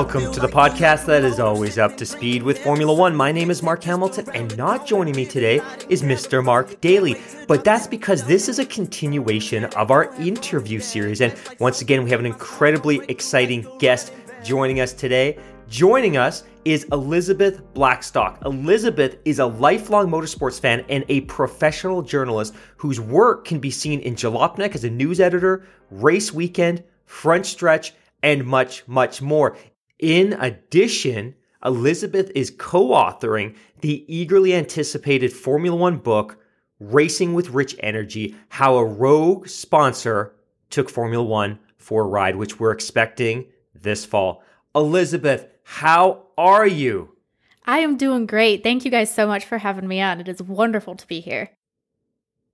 [0.00, 3.14] Welcome to the podcast that is always up to speed with Formula One.
[3.14, 5.60] My name is Mark Hamilton, and not joining me today
[5.90, 6.42] is Mr.
[6.42, 7.20] Mark Daly.
[7.46, 11.20] But that's because this is a continuation of our interview series.
[11.20, 15.38] And once again, we have an incredibly exciting guest joining us today.
[15.68, 18.42] Joining us is Elizabeth Blackstock.
[18.46, 24.00] Elizabeth is a lifelong motorsports fan and a professional journalist whose work can be seen
[24.00, 29.56] in Jalopnik as a news editor, Race Weekend, Front Stretch, and much, much more.
[30.00, 36.38] In addition, Elizabeth is co authoring the eagerly anticipated Formula One book,
[36.80, 40.34] Racing with Rich Energy How a Rogue Sponsor
[40.70, 44.42] Took Formula One for a Ride, which we're expecting this fall.
[44.74, 47.14] Elizabeth, how are you?
[47.66, 48.62] I am doing great.
[48.62, 50.18] Thank you guys so much for having me on.
[50.18, 51.50] It is wonderful to be here.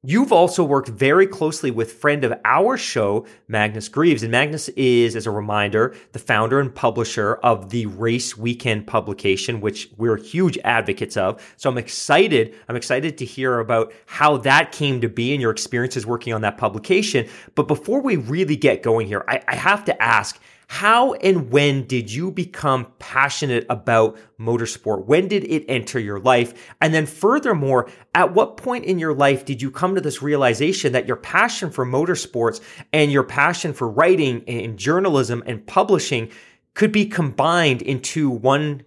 [0.08, 4.22] You've also worked very closely with friend of our show, Magnus Greaves.
[4.22, 9.60] And Magnus is, as a reminder, the founder and publisher of the Race Weekend publication,
[9.60, 11.44] which we're huge advocates of.
[11.56, 12.54] So I'm excited.
[12.68, 16.42] I'm excited to hear about how that came to be and your experiences working on
[16.42, 17.28] that publication.
[17.56, 21.86] But before we really get going here, I, I have to ask, how and when
[21.86, 25.06] did you become passionate about motorsport?
[25.06, 26.74] When did it enter your life?
[26.80, 30.92] And then furthermore, at what point in your life did you come to this realization
[30.92, 32.60] that your passion for motorsports
[32.92, 36.30] and your passion for writing and journalism and publishing
[36.74, 38.82] could be combined into one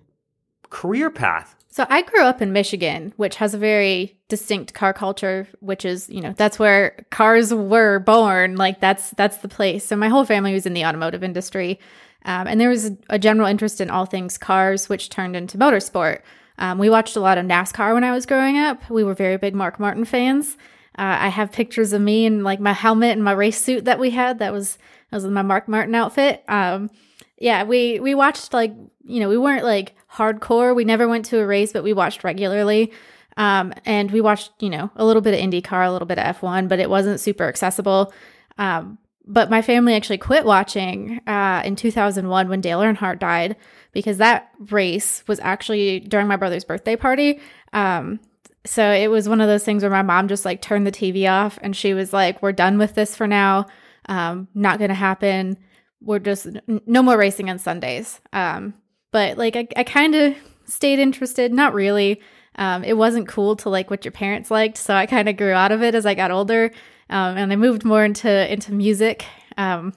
[0.70, 1.56] career path?
[1.70, 6.10] So I grew up in Michigan, which has a very distinct car culture, which is,
[6.10, 8.56] you know, that's where cars were born.
[8.56, 9.86] Like that's that's the place.
[9.86, 11.80] So my whole family was in the automotive industry.
[12.26, 16.22] Um, and there was a general interest in all things cars, which turned into motorsport.
[16.58, 18.90] Um, we watched a lot of NASCAR when I was growing up.
[18.90, 20.58] We were very big Mark Martin fans.
[20.98, 24.00] Uh, I have pictures of me and like my helmet and my race suit that
[24.00, 24.40] we had.
[24.40, 24.78] That was
[25.10, 26.44] that was my Mark Martin outfit.
[26.48, 26.92] Um,
[27.38, 28.74] yeah, we we watched like
[29.06, 30.76] you know we weren't like hardcore.
[30.76, 32.92] We never went to a race, but we watched regularly.
[33.40, 36.36] Um, and we watched you know a little bit of IndyCar, a little bit of
[36.38, 38.14] F1, but it wasn't super accessible.
[38.60, 43.56] Um, but my family actually quit watching uh, in 2001 when Dale Earnhardt died
[43.92, 47.40] because that race was actually during my brother's birthday party.
[47.74, 48.20] Um,
[48.66, 51.30] so it was one of those things where my mom just like turned the TV
[51.30, 53.66] off and she was like, "We're done with this for now.
[54.08, 55.58] Um, not going to happen."
[56.02, 58.22] we're just no more racing on Sundays.
[58.34, 58.74] Um,
[59.12, 60.36] but like I, I kind of
[60.66, 62.22] stayed interested, not really.
[62.56, 65.54] Um, it wasn't cool to like what your parents liked, so I kind of grew
[65.54, 66.72] out of it as I got older,
[67.10, 69.26] um, and I moved more into into music.
[69.58, 69.94] Um,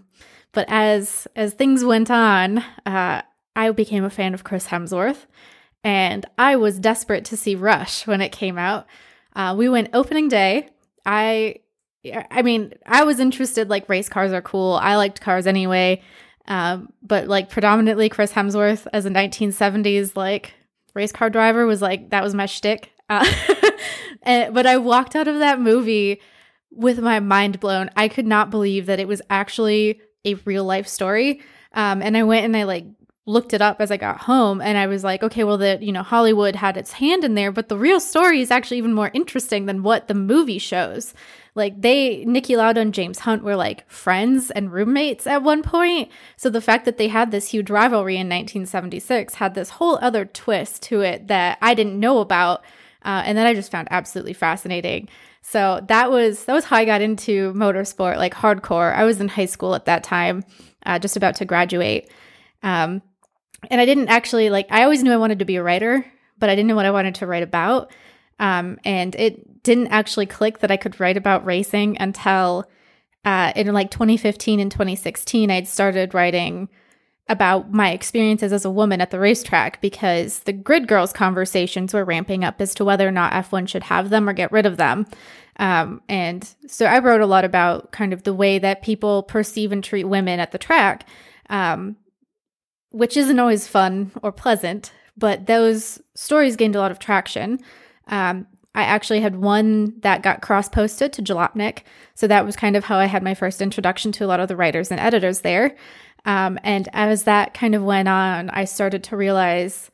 [0.53, 3.23] but as as things went on, uh,
[3.57, 5.27] I became a fan of Chris Hemsworth,
[5.83, 8.87] and I was desperate to see Rush when it came out.
[9.35, 10.69] Uh, we went opening day.
[11.05, 11.57] I
[12.31, 14.75] I mean, I was interested, like, race cars are cool.
[14.75, 16.03] I liked cars anyway.
[16.49, 20.55] Um, but, like, predominantly Chris Hemsworth as a 1970s, like,
[20.95, 22.93] race car driver was like, that was my shtick.
[23.09, 23.27] Uh,
[24.23, 26.21] and, but I walked out of that movie
[26.71, 27.91] with my mind blown.
[27.97, 31.43] I could not believe that it was actually a real life story.
[31.73, 32.87] Um, and I went and I, like,
[33.25, 35.93] looked it up as I got home and I was like, okay, well the, you
[35.93, 39.13] know, Hollywood had its hand in there, but the real story is actually even more
[39.15, 41.15] interesting than what the movie shows.
[41.55, 46.11] Like they Niki Lauda and James Hunt were like friends and roommates at one point.
[46.37, 50.25] So the fact that they had this huge rivalry in 1976 had this whole other
[50.25, 52.65] twist to it that I didn't know about.
[53.05, 55.09] Uh, and that I just found absolutely fascinating.
[55.43, 58.95] So that was that was how I got into motorsport, like hardcore.
[58.95, 60.45] I was in high school at that time,
[60.87, 62.09] uh, just about to graduate.
[62.63, 63.03] Um,
[63.71, 66.05] and I didn't actually like, I always knew I wanted to be a writer,
[66.39, 67.93] but I didn't know what I wanted to write about.
[68.39, 72.69] Um, and it didn't actually click that I could write about racing until
[73.25, 76.69] uh, in like 2015 and 2016, I'd started writing
[77.29, 82.05] about my experiences as a woman at the racetrack because the grid girls conversations were
[82.05, 84.77] ramping up as to whether or not F1 should have them or get rid of
[84.77, 85.07] them.
[85.57, 89.71] Um, and so I wrote a lot about kind of the way that people perceive
[89.71, 91.09] and treat women at the track.
[91.49, 91.97] Um,
[92.93, 97.59] which isn't always fun or pleasant, but those stories gained a lot of traction.
[98.09, 101.81] Um, I actually had one that got cross posted to Jalopnik.
[102.15, 104.49] So that was kind of how I had my first introduction to a lot of
[104.49, 105.77] the writers and editors there.
[106.25, 109.91] Um, and as that kind of went on, I started to realize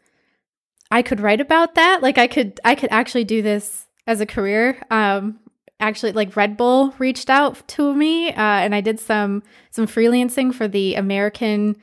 [0.91, 2.03] I could write about that.
[2.03, 4.81] Like I could, I could actually do this as a career.
[4.91, 5.41] Um,
[5.81, 10.55] actually, like Red Bull reached out to me, uh, and I did some some freelancing
[10.55, 11.77] for the American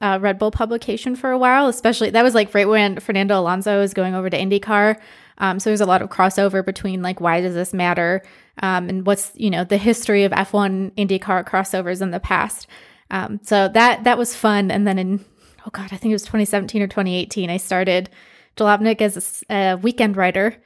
[0.00, 1.68] uh, Red Bull publication for a while.
[1.68, 4.98] Especially that was like right when Fernando Alonso was going over to IndyCar.
[5.38, 8.22] Um, so there's a lot of crossover between like why does this matter
[8.62, 12.66] um, and what's you know the history of F1 IndyCar crossovers in the past.
[13.10, 14.70] Um, so that that was fun.
[14.70, 15.24] And then in
[15.66, 18.10] oh god, I think it was 2017 or 2018, I started
[18.56, 20.56] Jalopnik as a, a weekend writer.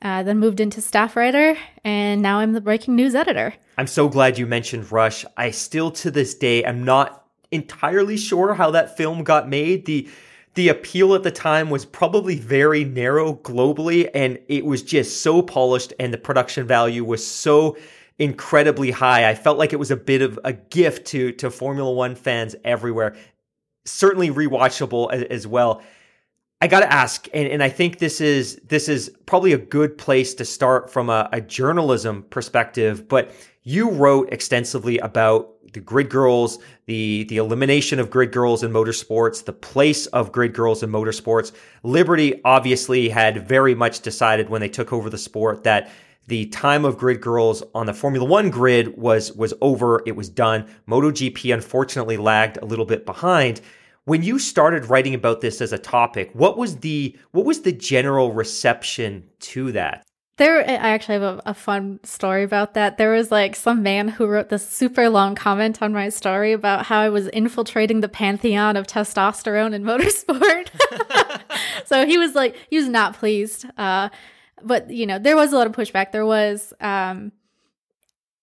[0.00, 3.52] Uh, then moved into staff writer, and now I'm the breaking news editor.
[3.76, 5.24] I'm so glad you mentioned Rush.
[5.36, 9.86] I still to this day am not entirely sure how that film got made.
[9.86, 10.08] The
[10.54, 15.40] the appeal at the time was probably very narrow globally and it was just so
[15.40, 17.76] polished and the production value was so
[18.18, 19.30] incredibly high.
[19.30, 22.56] I felt like it was a bit of a gift to to Formula 1 fans
[22.64, 23.14] everywhere.
[23.84, 25.82] Certainly rewatchable as, as well.
[26.60, 29.96] I got to ask, and, and I think this is this is probably a good
[29.96, 33.06] place to start from a, a journalism perspective.
[33.06, 33.30] But
[33.62, 39.44] you wrote extensively about the grid girls, the the elimination of grid girls in motorsports,
[39.44, 41.52] the place of grid girls in motorsports.
[41.82, 45.90] Liberty obviously had very much decided when they took over the sport that
[46.26, 50.02] the time of grid girls on the Formula One grid was was over.
[50.06, 50.66] It was done.
[50.86, 53.60] MotoGP unfortunately lagged a little bit behind.
[54.04, 57.72] When you started writing about this as a topic, what was the what was the
[57.72, 60.04] general reception to that?
[60.38, 62.96] There, I actually have a, a, fun story about that.
[62.96, 66.86] There was like some man who wrote this super long comment on my story about
[66.86, 70.68] how I was infiltrating the pantheon of testosterone in motorsport.
[71.84, 73.66] so he was like, he was not pleased.
[73.76, 74.10] Uh,
[74.62, 76.12] but you know, there was a lot of pushback.
[76.12, 77.32] There was um,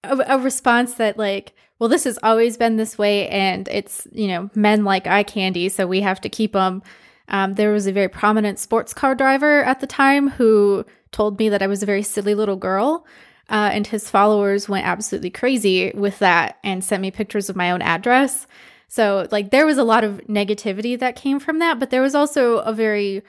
[0.04, 4.28] a, a response that like, well, this has always been this way, and it's you
[4.28, 6.84] know, men like eye candy, so we have to keep them.
[7.28, 11.50] Um, there was a very prominent sports car driver at the time who told me
[11.50, 13.06] that I was a very silly little girl.
[13.50, 17.72] Uh, and his followers went absolutely crazy with that and sent me pictures of my
[17.72, 18.48] own address.
[18.88, 22.16] So, like, there was a lot of negativity that came from that, but there was
[22.16, 23.24] also a very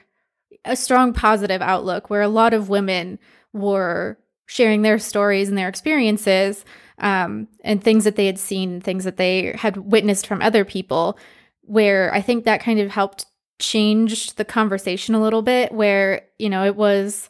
[0.64, 3.18] a strong positive outlook where a lot of women
[3.52, 6.64] were sharing their stories and their experiences
[6.98, 11.18] um, and things that they had seen, things that they had witnessed from other people.
[11.62, 13.26] Where I think that kind of helped
[13.58, 15.72] change the conversation a little bit.
[15.72, 17.28] Where you know it was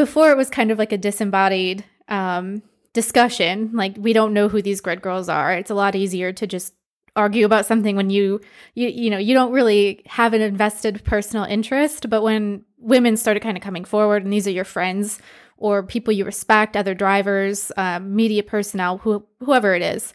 [0.00, 2.62] before it was kind of like a disembodied um,
[2.94, 3.70] discussion.
[3.74, 5.52] Like we don't know who these grid girls are.
[5.52, 6.72] It's a lot easier to just
[7.16, 8.40] argue about something when you
[8.74, 12.08] you you know you don't really have an invested personal interest.
[12.08, 15.20] But when women started kind of coming forward, and these are your friends
[15.58, 20.14] or people you respect, other drivers, um, media personnel, who, whoever it is,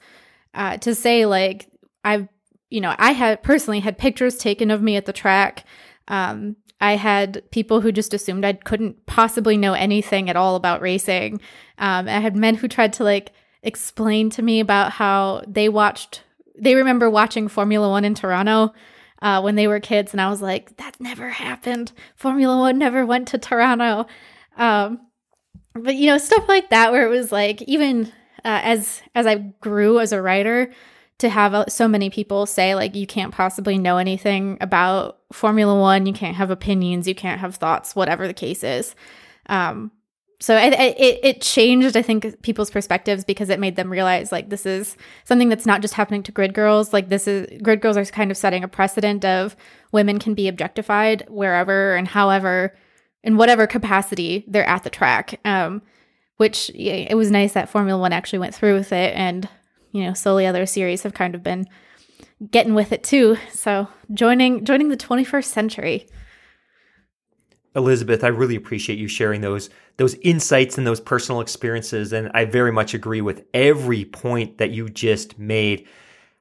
[0.56, 1.70] uh, to say like
[2.04, 2.28] I've
[2.72, 5.64] you know I had personally had pictures taken of me at the track.
[6.08, 10.82] Um, I had people who just assumed I couldn't possibly know anything at all about
[10.82, 11.40] racing.
[11.78, 13.32] Um, I had men who tried to like
[13.64, 16.24] explain to me about how they watched,
[16.58, 18.74] they remember watching Formula One in Toronto
[19.22, 21.92] uh, when they were kids, and I was like, that never happened.
[22.16, 24.06] Formula One never went to Toronto.
[24.58, 25.00] Um,
[25.74, 28.06] but you know, stuff like that, where it was like even
[28.46, 30.72] uh, as as I grew as a writer,
[31.20, 36.06] to have so many people say like you can't possibly know anything about Formula One,
[36.06, 38.96] you can't have opinions, you can't have thoughts, whatever the case is.
[39.48, 39.92] Um,
[40.42, 44.50] so it, it, it changed, I think, people's perspectives because it made them realize like
[44.50, 46.92] this is something that's not just happening to grid girls.
[46.92, 49.56] Like this is grid girls are kind of setting a precedent of
[49.94, 52.76] women can be objectified wherever and however,
[53.24, 55.40] in whatever capacity they're at the track.
[55.46, 55.82] Um,
[56.38, 59.48] which it was nice that Formula One actually went through with it and
[59.96, 61.66] you know, slowly other series have kind of been
[62.52, 63.38] getting with it too.
[63.50, 66.08] So joining joining the 21st century.
[67.78, 72.44] Elizabeth, I really appreciate you sharing those those insights and those personal experiences and I
[72.44, 75.88] very much agree with every point that you just made.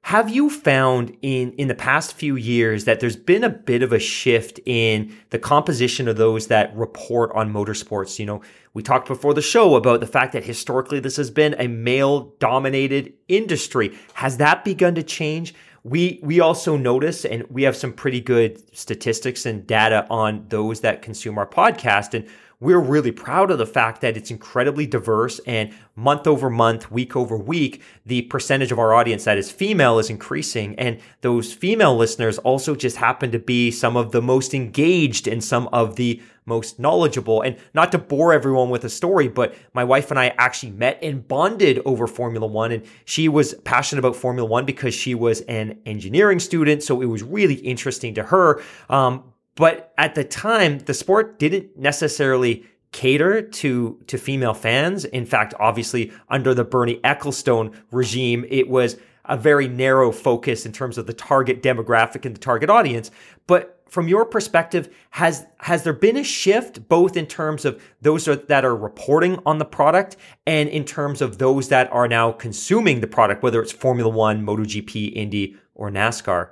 [0.09, 3.91] Have you found in in the past few years that there's been a bit of
[3.91, 8.19] a shift in the composition of those that report on motorsports?
[8.19, 8.43] You know,
[8.75, 12.35] we talked before the show about the fact that historically this has been a male
[12.39, 13.97] dominated industry.
[14.13, 15.55] Has that begun to change?
[15.85, 20.81] We we also notice and we have some pretty good statistics and data on those
[20.81, 22.29] that consume our podcast and
[22.64, 27.14] we're really proud of the fact that it's incredibly diverse and month over month, week
[27.14, 30.75] over week, the percentage of our audience that is female is increasing.
[30.76, 35.44] And those female listeners also just happen to be some of the most engaged and
[35.44, 37.42] some of the most knowledgeable.
[37.42, 40.99] And not to bore everyone with a story, but my wife and I actually met
[41.02, 42.73] and bonded over Formula One.
[42.73, 46.83] And she was passionate about Formula One because she was an engineering student.
[46.83, 48.62] So it was really interesting to her.
[48.88, 55.05] Um, but at the time, the sport didn't necessarily cater to to female fans.
[55.05, 60.73] In fact, obviously under the Bernie Ecclestone regime, it was a very narrow focus in
[60.73, 63.11] terms of the target demographic and the target audience.
[63.47, 68.25] But from your perspective, has has there been a shift both in terms of those
[68.25, 73.01] that are reporting on the product and in terms of those that are now consuming
[73.01, 76.51] the product, whether it's Formula One, MotoGP, Indy, or NASCAR?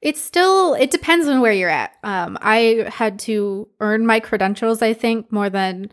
[0.00, 1.92] It's still, it depends on where you're at.
[2.02, 5.92] Um, I had to earn my credentials, I think, more than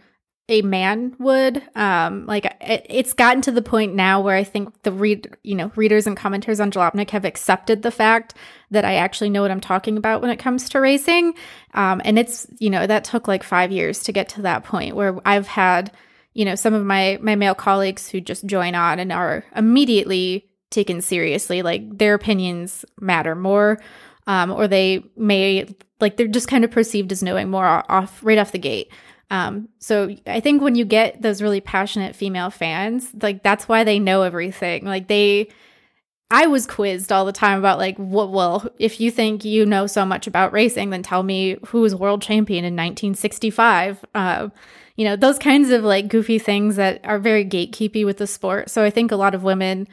[0.49, 1.61] a man would.
[1.75, 5.55] Um, like it, it's gotten to the point now where I think the read, you
[5.55, 8.33] know, readers and commenters on Jalopnik have accepted the fact
[8.71, 11.33] that I actually know what I'm talking about when it comes to racing.
[11.73, 14.95] Um, and it's, you know, that took like five years to get to that point
[14.95, 15.91] where I've had,
[16.33, 20.45] you know, some of my my male colleagues who just join on and are immediately
[20.69, 21.61] taken seriously.
[21.61, 23.79] Like their opinions matter more,
[24.27, 25.67] um, or they may
[25.99, 28.91] like they're just kind of perceived as knowing more off right off the gate.
[29.29, 33.83] Um, so I think when you get those really passionate female fans, like that's why
[33.83, 34.85] they know everything.
[34.85, 35.49] Like they,
[36.31, 39.85] I was quizzed all the time about like, what, well, if you think you know
[39.85, 44.05] so much about racing, then tell me who was world champion in 1965.
[44.15, 44.49] Uh,
[44.95, 48.69] you know, those kinds of like goofy things that are very gatekeepy with the sport.
[48.69, 49.87] So I think a lot of women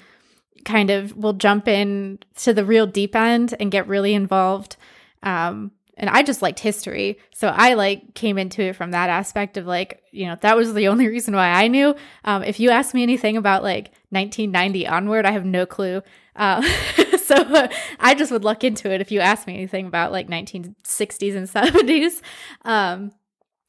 [0.65, 4.77] kind of will jump in to the real deep end and get really involved.
[5.23, 7.19] Um, and I just liked history.
[7.33, 10.75] So I like came into it from that aspect of like, you know, that was
[10.75, 11.95] the only reason why I knew.
[12.25, 16.03] Um, if you ask me anything about like 1990 onward, I have no clue.
[16.37, 16.63] Uh,
[17.19, 17.69] so uh,
[18.01, 21.49] I just would look into it if you ask me anything about like 1960s and
[21.49, 22.21] 70s.
[22.65, 23.13] Um,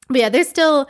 [0.08, 0.88] but yeah, there's still,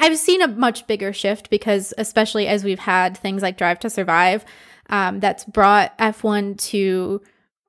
[0.00, 3.90] I've seen a much bigger shift because, especially as we've had things like Drive to
[3.90, 4.44] Survive,
[4.88, 7.20] um, that's brought F1 to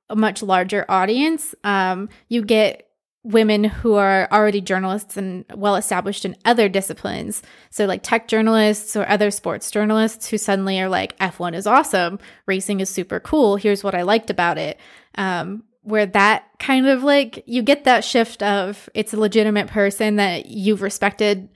[0.08, 1.54] a much larger audience.
[1.64, 2.86] Um, you get
[3.22, 7.42] women who are already journalists and well established in other disciplines.
[7.70, 12.18] So, like tech journalists or other sports journalists who suddenly are like, F1 is awesome,
[12.46, 13.56] racing is super cool.
[13.56, 14.78] Here's what I liked about it.
[15.16, 20.16] Um, where that kind of like you get that shift of it's a legitimate person
[20.16, 21.48] that you've respected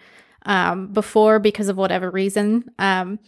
[0.47, 2.71] um, before because of whatever reason.
[2.79, 3.19] Um,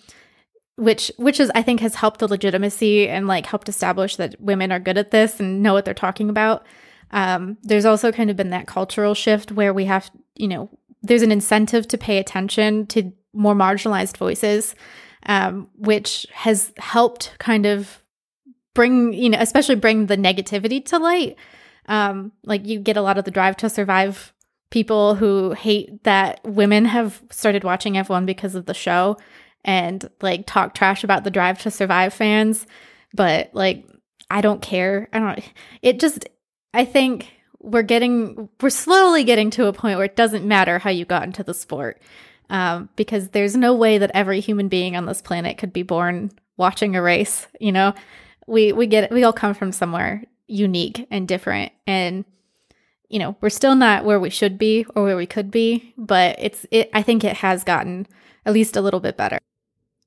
[0.76, 4.70] which which is I think has helped the legitimacy and like helped establish that women
[4.70, 6.64] are good at this and know what they're talking about.
[7.10, 10.68] Um, there's also kind of been that cultural shift where we have, you know,
[11.02, 14.74] there's an incentive to pay attention to more marginalized voices,
[15.24, 18.02] um, which has helped kind of
[18.74, 21.36] bring, you know, especially bring the negativity to light.
[21.86, 24.34] Um, like you get a lot of the drive to survive
[24.70, 29.16] people who hate that women have started watching F1 because of the show
[29.66, 32.66] and like talk trash about the Drive to Survive fans,
[33.12, 33.84] but like
[34.30, 35.08] I don't care.
[35.12, 35.40] I don't
[35.82, 36.26] it just
[36.72, 40.90] I think we're getting we're slowly getting to a point where it doesn't matter how
[40.90, 42.00] you got into the sport.
[42.48, 46.30] Um, because there's no way that every human being on this planet could be born
[46.56, 47.92] watching a race, you know.
[48.46, 52.24] We we get we all come from somewhere unique and different and
[53.08, 56.36] you know, we're still not where we should be or where we could be, but
[56.38, 58.06] it's it I think it has gotten
[58.44, 59.40] at least a little bit better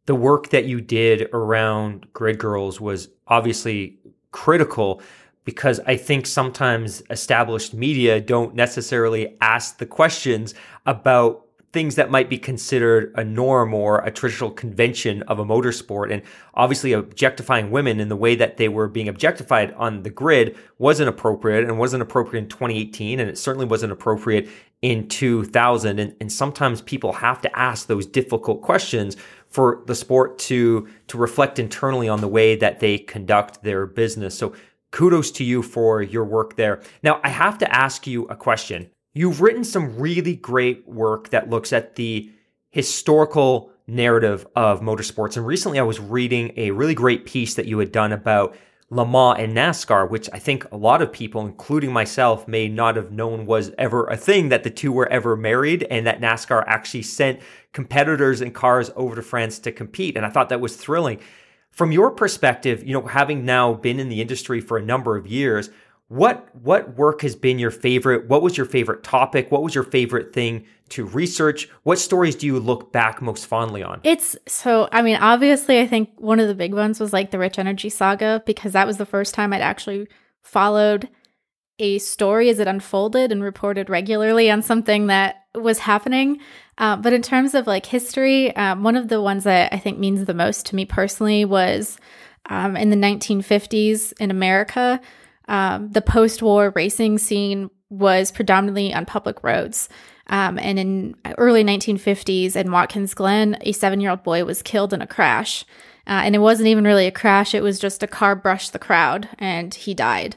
[0.10, 4.00] the work that you did around Grid Girls was obviously
[4.32, 5.04] critical
[5.46, 10.56] because I think sometimes established media don't necessarily ask the questions
[10.88, 16.12] about things that might be considered a norm or a traditional convention of a motorsport.
[16.12, 16.24] And
[16.56, 21.10] obviously, objectifying women in the way that they were being objectified on the grid wasn't
[21.10, 23.20] appropriate and wasn't appropriate in 2018.
[23.20, 24.50] And it certainly wasn't appropriate
[24.82, 26.00] in 2000.
[26.00, 29.16] And, and sometimes people have to ask those difficult questions
[29.50, 34.38] for the sport to to reflect internally on the way that they conduct their business.
[34.38, 34.54] So
[34.92, 36.82] kudos to you for your work there.
[37.04, 38.90] Now, I have to ask you a question.
[39.14, 42.32] You've written some really great work that looks at the
[42.70, 45.36] historical narrative of motorsports.
[45.36, 48.56] And recently I was reading a really great piece that you had done about
[48.92, 52.96] Le Mans and NASCAR, which I think a lot of people, including myself, may not
[52.96, 56.64] have known was ever a thing that the two were ever married and that NASCAR
[56.68, 57.40] actually sent
[57.72, 60.18] competitors and cars over to France to compete.
[60.18, 61.20] And I thought that was thrilling.
[61.72, 65.28] From your perspective, you know, having now been in the industry for a number of
[65.28, 65.70] years,
[66.10, 68.28] what what work has been your favorite?
[68.28, 69.52] What was your favorite topic?
[69.52, 71.70] What was your favorite thing to research?
[71.84, 74.02] What stories do you look back most fondly on?
[74.04, 77.38] It's so I mean, obviously I think one of the big ones was like the
[77.38, 80.08] Rich Energy saga because that was the first time I'd actually
[80.42, 81.10] followed
[81.78, 86.40] a story as it unfolded and reported regularly on something that was happening.
[86.80, 90.00] Uh, but in terms of like history, um, one of the ones that I think
[90.00, 91.98] means the most to me personally was
[92.48, 95.00] um, in the 1950s in America
[95.50, 99.90] um, the post war racing scene was predominantly on public roads.
[100.28, 104.94] Um, and in early 1950s in Watkins Glen, a seven year old boy was killed
[104.94, 105.66] in a crash.
[106.08, 108.80] Uh, and it wasn't even really a crash; it was just a car brushed the
[108.80, 110.36] crowd, and he died.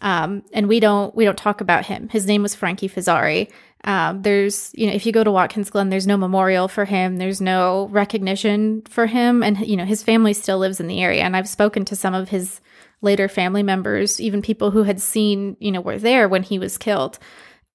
[0.00, 2.08] Um, and we don't we don't talk about him.
[2.08, 3.50] His name was Frankie Fazzari.
[3.84, 7.16] Um, there's you know if you go to Watkins Glen, there's no memorial for him.
[7.16, 11.22] There's no recognition for him, and you know his family still lives in the area.
[11.22, 12.60] And I've spoken to some of his
[13.00, 16.78] later family members, even people who had seen, you know, were there when he was
[16.78, 17.18] killed.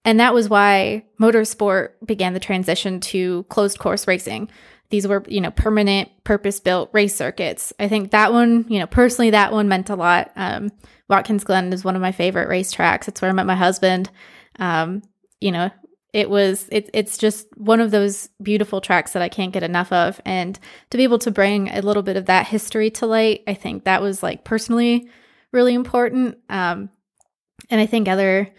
[0.05, 4.49] And that was why motorsport began the transition to closed course racing.
[4.89, 7.73] These were, you know, permanent, purpose built race circuits.
[7.79, 10.31] I think that one, you know, personally, that one meant a lot.
[10.35, 10.71] Um,
[11.09, 13.07] Watkins Glen is one of my favorite racetracks.
[13.07, 14.09] It's where I met my husband.
[14.59, 15.01] Um,
[15.39, 15.71] you know,
[16.13, 19.91] it was it, it's just one of those beautiful tracks that I can't get enough
[19.91, 20.21] of.
[20.25, 20.57] And
[20.91, 23.83] to be able to bring a little bit of that history to light, I think
[23.83, 25.09] that was like personally
[25.51, 26.37] really important.
[26.49, 26.89] Um,
[27.69, 28.49] and I think other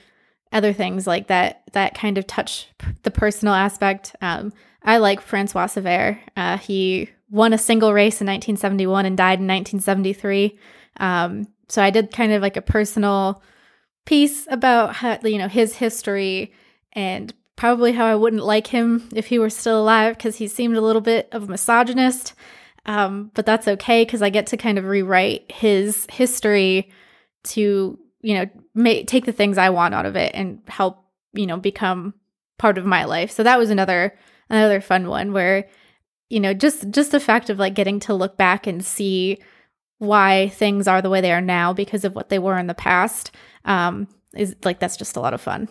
[0.52, 2.68] other things like that that kind of touch
[3.02, 4.16] the personal aspect.
[4.20, 6.18] Um, I like Francois Cevert.
[6.37, 10.58] Uh, he won a single race in 1971 and died in 1973.
[10.99, 13.42] Um, so I did kind of like a personal
[14.04, 16.52] piece about how, you know his history
[16.92, 20.76] and probably how I wouldn't like him if he were still alive because he seemed
[20.76, 22.34] a little bit of a misogynist.
[22.87, 26.90] Um, but that's okay because I get to kind of rewrite his history
[27.44, 31.56] to, you know, take the things I want out of it and help, you know,
[31.56, 32.14] become
[32.58, 33.30] part of my life.
[33.30, 34.16] So that was another
[34.50, 35.68] another fun one where,
[36.28, 39.38] you know, just just the fact of like getting to look back and see
[39.99, 42.75] why things are the way they are now because of what they were in the
[42.75, 43.30] past
[43.64, 45.68] um, is like that's just a lot of fun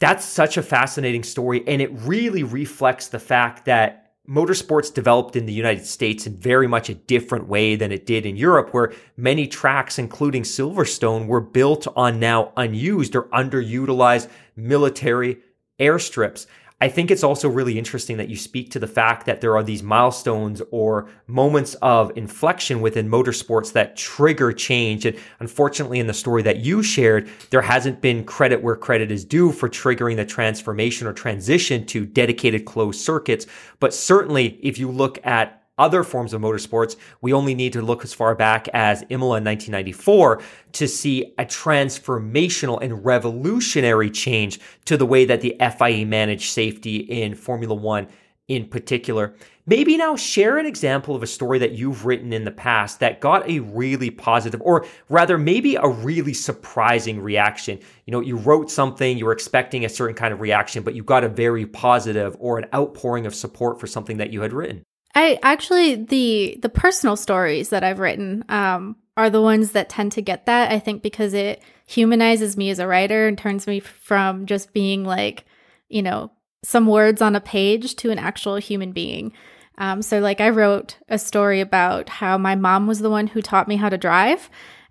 [0.00, 1.62] that's such a fascinating story.
[1.68, 6.66] And it really reflects the fact that motorsports developed in the United States in very
[6.66, 11.40] much a different way than it did in Europe, where many tracks, including Silverstone, were
[11.40, 15.38] built on now unused or underutilized military
[15.78, 16.46] airstrips.
[16.82, 19.62] I think it's also really interesting that you speak to the fact that there are
[19.62, 25.04] these milestones or moments of inflection within motorsports that trigger change.
[25.04, 29.26] And unfortunately, in the story that you shared, there hasn't been credit where credit is
[29.26, 33.46] due for triggering the transformation or transition to dedicated closed circuits.
[33.78, 38.04] But certainly, if you look at other forms of motorsports, we only need to look
[38.04, 44.96] as far back as Imola in 1994 to see a transformational and revolutionary change to
[44.96, 48.06] the way that the FIA managed safety in Formula One
[48.46, 49.34] in particular.
[49.64, 53.20] Maybe now share an example of a story that you've written in the past that
[53.20, 57.78] got a really positive, or rather, maybe a really surprising reaction.
[58.06, 61.04] You know, you wrote something, you were expecting a certain kind of reaction, but you
[61.04, 64.82] got a very positive or an outpouring of support for something that you had written.
[65.20, 70.12] I actually the the personal stories that I've written um, are the ones that tend
[70.12, 70.72] to get that.
[70.72, 75.04] I think because it humanizes me as a writer and turns me from just being
[75.04, 75.44] like,
[75.90, 76.30] you know,
[76.62, 79.32] some words on a page to an actual human being.
[79.76, 83.42] Um, so, like, I wrote a story about how my mom was the one who
[83.42, 84.48] taught me how to drive.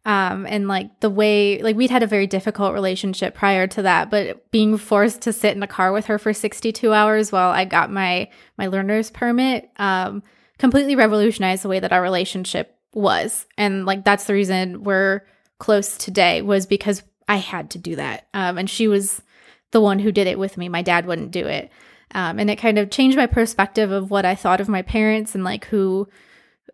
[0.09, 4.09] Um, and like the way, like we'd had a very difficult relationship prior to that,
[4.09, 7.65] but being forced to sit in a car with her for 62 hours while I
[7.65, 10.23] got my, my learner's permit, um,
[10.57, 13.45] completely revolutionized the way that our relationship was.
[13.55, 15.21] And like, that's the reason we're
[15.59, 18.27] close today was because I had to do that.
[18.33, 19.21] Um, and she was
[19.69, 20.69] the one who did it with me.
[20.69, 21.69] My dad wouldn't do it.
[22.15, 25.35] Um, and it kind of changed my perspective of what I thought of my parents
[25.35, 26.09] and like who,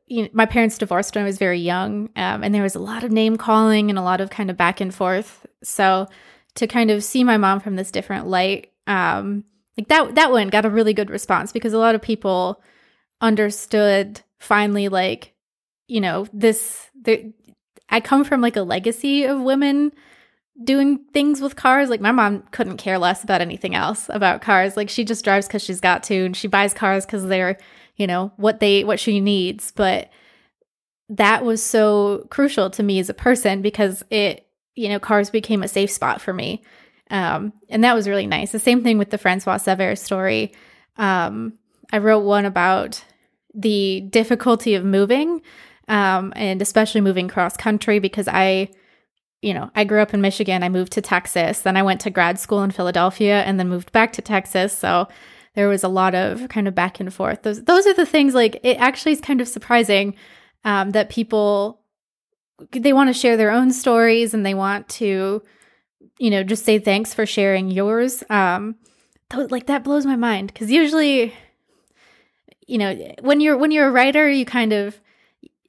[0.07, 2.79] you know, my parents divorced when I was very young, um, and there was a
[2.79, 5.45] lot of name calling and a lot of kind of back and forth.
[5.63, 6.07] So
[6.55, 9.43] to kind of see my mom from this different light, um,
[9.77, 12.61] like that that one got a really good response because a lot of people
[13.19, 15.33] understood finally, like
[15.87, 16.89] you know, this.
[17.03, 17.33] The,
[17.89, 19.91] I come from like a legacy of women
[20.63, 21.89] doing things with cars.
[21.89, 24.77] Like my mom couldn't care less about anything else about cars.
[24.77, 27.57] Like she just drives because she's got to, and she buys cars because they're
[27.95, 30.09] you know, what they what she needs, but
[31.09, 35.63] that was so crucial to me as a person because it, you know, cars became
[35.63, 36.61] a safe spot for me.
[37.11, 38.51] Um, and that was really nice.
[38.51, 40.53] The same thing with the Francois Cevert story.
[40.97, 41.53] Um,
[41.91, 43.03] I wrote one about
[43.53, 45.41] the difficulty of moving,
[45.87, 48.69] um, and especially moving cross country because I,
[49.41, 50.63] you know, I grew up in Michigan.
[50.63, 51.61] I moved to Texas.
[51.61, 54.75] Then I went to grad school in Philadelphia and then moved back to Texas.
[54.77, 55.07] So
[55.55, 57.41] there was a lot of kind of back and forth.
[57.41, 60.15] Those those are the things like it actually is kind of surprising
[60.63, 61.81] um, that people
[62.71, 65.41] they want to share their own stories and they want to
[66.19, 68.23] you know just say thanks for sharing yours.
[68.29, 68.75] Um,
[69.31, 71.33] th- like that blows my mind because usually,
[72.67, 74.99] you know, when you're when you're a writer, you kind of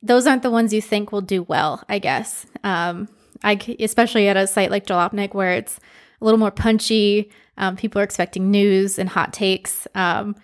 [0.03, 1.83] those aren't the ones you think will do well.
[1.88, 2.46] I guess.
[2.64, 3.09] Um,
[3.44, 5.79] I especially at a site like Jalopnik where it's
[6.20, 7.31] a little more punchy.
[7.59, 9.87] Um, people are expecting news and hot takes.
[9.94, 10.37] Um,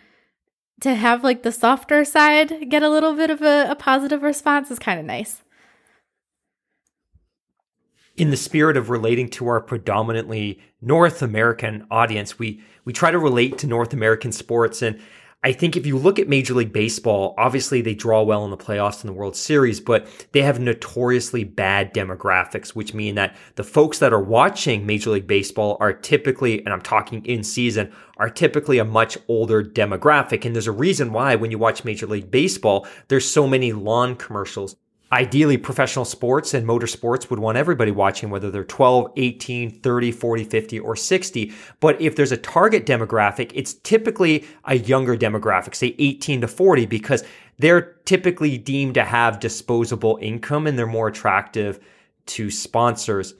[0.80, 4.70] to have like the softer side get a little bit of a, a positive response
[4.70, 5.42] is kind of nice.
[8.16, 13.18] In the spirit of relating to our predominantly North American audience, we we try to
[13.18, 15.00] relate to North American sports and
[15.44, 18.56] I think if you look at Major League Baseball, obviously they draw well in the
[18.56, 23.64] playoffs and the World Series, but they have notoriously bad demographics, which mean that the
[23.64, 28.30] folks that are watching Major League Baseball are typically, and I'm talking in season, are
[28.30, 30.44] typically a much older demographic.
[30.44, 34.14] And there's a reason why when you watch Major League Baseball, there's so many lawn
[34.14, 34.76] commercials
[35.12, 40.44] ideally professional sports and motorsports would want everybody watching whether they're 12 18 30 40
[40.44, 45.94] 50 or 60 but if there's a target demographic it's typically a younger demographic say
[45.98, 47.24] 18 to 40 because
[47.58, 51.78] they're typically deemed to have disposable income and they're more attractive
[52.26, 53.34] to sponsors.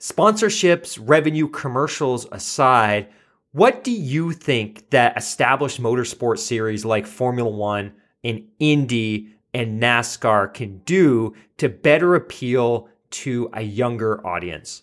[0.00, 3.08] Sponsorships revenue commercials aside
[3.52, 10.52] what do you think that established motorsport series like formula 1 and indy and NASCAR
[10.52, 14.82] can do to better appeal to a younger audience?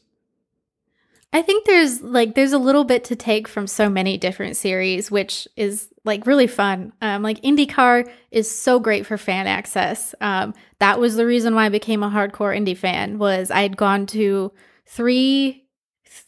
[1.32, 5.12] I think there's like there's a little bit to take from so many different series,
[5.12, 6.92] which is like really fun.
[7.02, 10.16] Um, like IndyCar is so great for fan access.
[10.22, 13.20] Um, that was the reason why I became a hardcore Indy fan.
[13.20, 14.52] Was I'd gone to
[14.88, 15.66] three,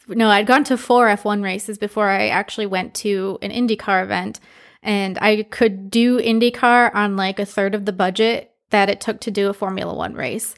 [0.08, 4.03] th- no, I'd gone to four F1 races before I actually went to an IndyCar
[4.03, 4.39] event,
[4.85, 9.19] and I could do IndyCar on like a third of the budget that it took
[9.21, 10.55] to do a Formula One race.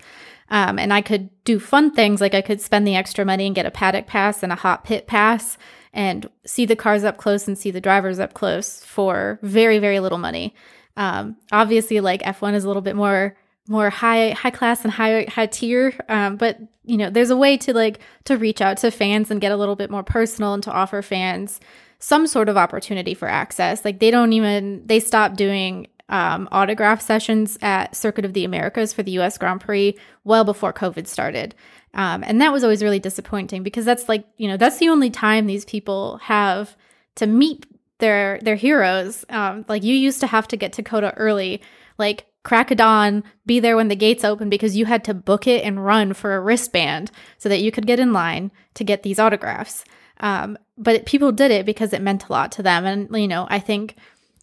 [0.49, 3.55] Um, and I could do fun things like I could spend the extra money and
[3.55, 5.57] get a paddock pass and a hot pit pass
[5.93, 9.99] and see the cars up close and see the drivers up close for very, very
[9.99, 10.53] little money.
[10.95, 13.35] Um, obviously, like F1 is a little bit more
[13.69, 17.57] more high high class and high high tier um, but you know there's a way
[17.57, 20.63] to like to reach out to fans and get a little bit more personal and
[20.63, 21.59] to offer fans
[21.99, 23.83] some sort of opportunity for access.
[23.83, 28.93] Like they don't even they stopped doing um, autograph sessions at Circuit of the Americas
[28.93, 29.37] for the U.S.
[29.37, 31.53] Grand Prix well before COVID started,
[31.93, 35.09] um, and that was always really disappointing because that's like you know that's the only
[35.09, 36.75] time these people have
[37.15, 37.65] to meet
[37.99, 39.25] their their heroes.
[39.29, 41.61] Um, like you used to have to get to COTA early,
[41.97, 45.47] like crack a dawn, be there when the gates open because you had to book
[45.47, 49.03] it and run for a wristband so that you could get in line to get
[49.03, 49.83] these autographs.
[50.21, 52.85] Um, but people did it because it meant a lot to them.
[52.85, 53.95] And, you know, I think,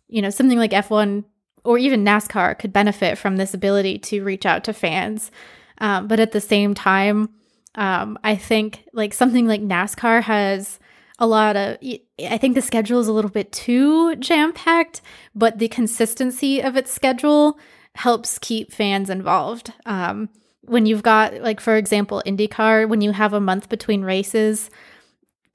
[0.08, 1.24] you know, something like F1
[1.64, 5.30] or even NASCAR could benefit from this ability to reach out to fans.
[5.78, 7.30] Um, but at the same time,
[7.76, 10.78] um, I think like something like NASCAR has
[11.18, 11.78] a lot of,
[12.18, 15.00] I think the schedule is a little bit too jam packed,
[15.34, 17.58] but the consistency of its schedule
[17.94, 19.72] helps keep fans involved.
[19.86, 20.28] Um,
[20.62, 24.70] when you've got, like, for example, IndyCar, when you have a month between races,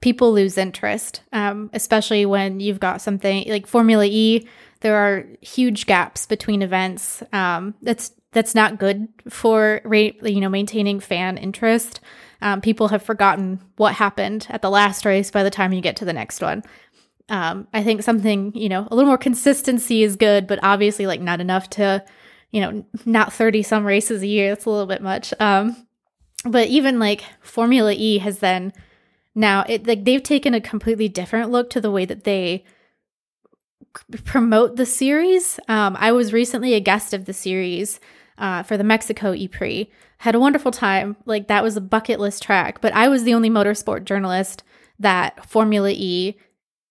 [0.00, 4.48] people lose interest, um, especially when you've got something like Formula E.
[4.80, 7.22] There are huge gaps between events.
[7.32, 12.00] Um, that's that's not good for you know maintaining fan interest.
[12.42, 15.96] Um, people have forgotten what happened at the last race by the time you get
[15.96, 16.62] to the next one.
[17.28, 21.20] Um, I think something you know a little more consistency is good, but obviously like
[21.20, 22.02] not enough to
[22.52, 24.48] you know not thirty some races a year.
[24.48, 25.34] That's a little bit much.
[25.38, 25.86] Um,
[26.44, 28.72] but even like Formula E has then
[29.34, 32.64] now it like they've taken a completely different look to the way that they
[34.24, 35.58] promote the series.
[35.68, 38.00] Um, I was recently a guest of the series
[38.38, 39.48] uh, for the Mexico E
[40.18, 41.16] Had a wonderful time.
[41.26, 44.62] Like that was a bucket list track, but I was the only motorsport journalist
[44.98, 46.36] that Formula E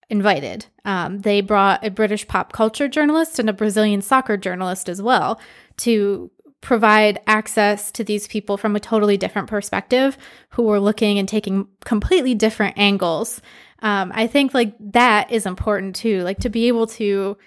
[0.09, 0.65] invited.
[0.85, 5.39] Um, they brought a British pop culture journalist and a Brazilian soccer journalist as well
[5.77, 10.17] to provide access to these people from a totally different perspective
[10.51, 13.41] who were looking and taking completely different angles.
[13.81, 17.37] Um, I think like that is important too, like to be able to,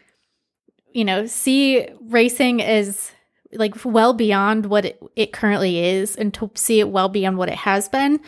[0.92, 3.12] you know, see racing as
[3.52, 7.50] like well beyond what it, it currently is and to see it well beyond what
[7.50, 8.18] it has been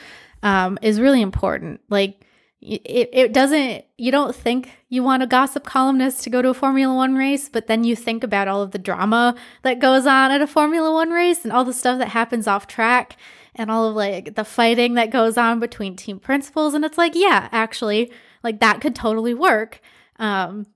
[0.42, 1.80] um, is really important.
[1.88, 2.20] Like,
[2.66, 6.54] it, it doesn't you don't think you want a gossip columnist to go to a
[6.54, 10.30] formula one race but then you think about all of the drama that goes on
[10.30, 13.16] at a formula one race and all the stuff that happens off track
[13.54, 16.74] and all of like the fighting that goes on between team principals.
[16.74, 18.10] And it's like, yeah, actually,
[18.42, 19.80] like that could totally work.
[20.18, 20.66] Um,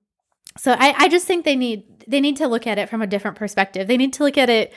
[0.56, 3.06] so I, I just think they need they need to look at it from a
[3.06, 3.86] different perspective.
[3.86, 4.72] They need to look at it.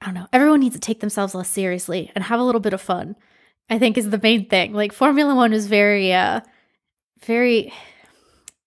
[0.00, 0.26] I don't know.
[0.32, 3.16] Everyone needs to take themselves less seriously and have a little bit of fun.
[3.70, 4.72] I think is the main thing.
[4.72, 6.40] Like Formula One is very, uh,
[7.24, 7.72] very.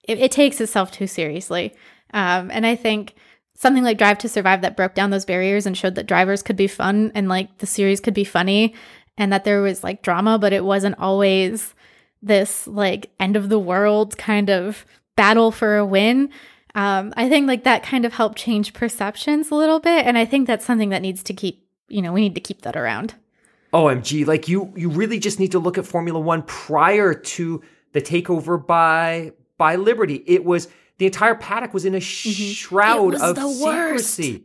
[0.03, 1.73] It, it takes itself too seriously,
[2.13, 3.15] um, and I think
[3.55, 6.55] something like Drive to Survive that broke down those barriers and showed that drivers could
[6.55, 8.75] be fun and like the series could be funny,
[9.17, 11.73] and that there was like drama, but it wasn't always
[12.21, 16.29] this like end of the world kind of battle for a win.
[16.75, 20.25] Um, I think like that kind of helped change perceptions a little bit, and I
[20.25, 21.65] think that's something that needs to keep.
[21.87, 23.15] You know, we need to keep that around.
[23.73, 27.61] OMG, like you you really just need to look at Formula 1 prior to
[27.95, 30.21] the takeover by by Liberty.
[30.27, 32.51] It was the entire paddock was in a mm-hmm.
[32.51, 34.33] shroud of secrecy.
[34.33, 34.41] Worst.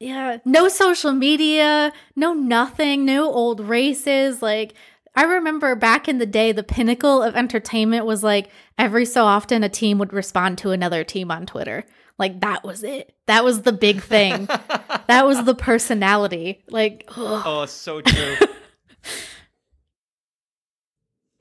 [0.00, 4.40] Yeah, no social media, no nothing, no old races.
[4.40, 4.72] Like
[5.14, 9.62] I remember back in the day, the pinnacle of entertainment was like every so often
[9.62, 11.84] a team would respond to another team on Twitter.
[12.18, 13.14] Like that was it.
[13.26, 14.46] That was the big thing.
[15.08, 16.64] that was the personality.
[16.70, 17.42] Like, ugh.
[17.44, 18.36] oh, so true.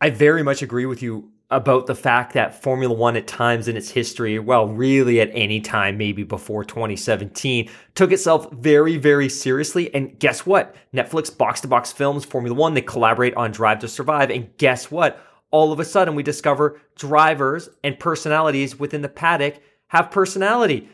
[0.01, 3.77] I very much agree with you about the fact that Formula One at times in
[3.77, 9.93] its history, well, really at any time, maybe before 2017, took itself very, very seriously.
[9.93, 10.75] And guess what?
[10.93, 14.29] Netflix box to box films, Formula One, they collaborate on Drive to Survive.
[14.31, 15.19] And guess what?
[15.51, 20.89] All of a sudden, we discover drivers and personalities within the paddock have personality.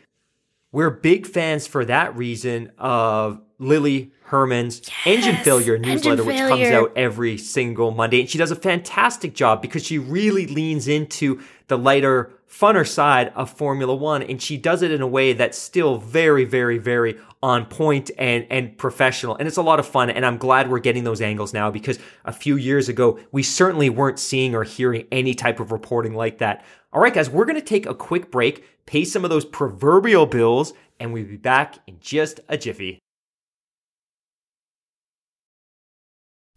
[0.72, 6.38] We're big fans for that reason of Lily Herman's yes, Engine Failure newsletter, engine which
[6.38, 8.22] comes out every single Monday.
[8.22, 13.34] And she does a fantastic job because she really leans into the lighter, funner side
[13.36, 14.24] of Formula One.
[14.24, 18.46] And she does it in a way that's still very, very, very on point and,
[18.50, 19.36] and professional.
[19.36, 20.10] And it's a lot of fun.
[20.10, 23.90] And I'm glad we're getting those angles now because a few years ago, we certainly
[23.90, 26.64] weren't seeing or hearing any type of reporting like that.
[26.94, 30.26] All right, guys, we're going to take a quick break, pay some of those proverbial
[30.28, 33.00] bills, and we'll be back in just a jiffy.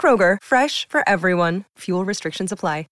[0.00, 1.64] Kroger, fresh for everyone.
[1.78, 2.86] Fuel restrictions apply.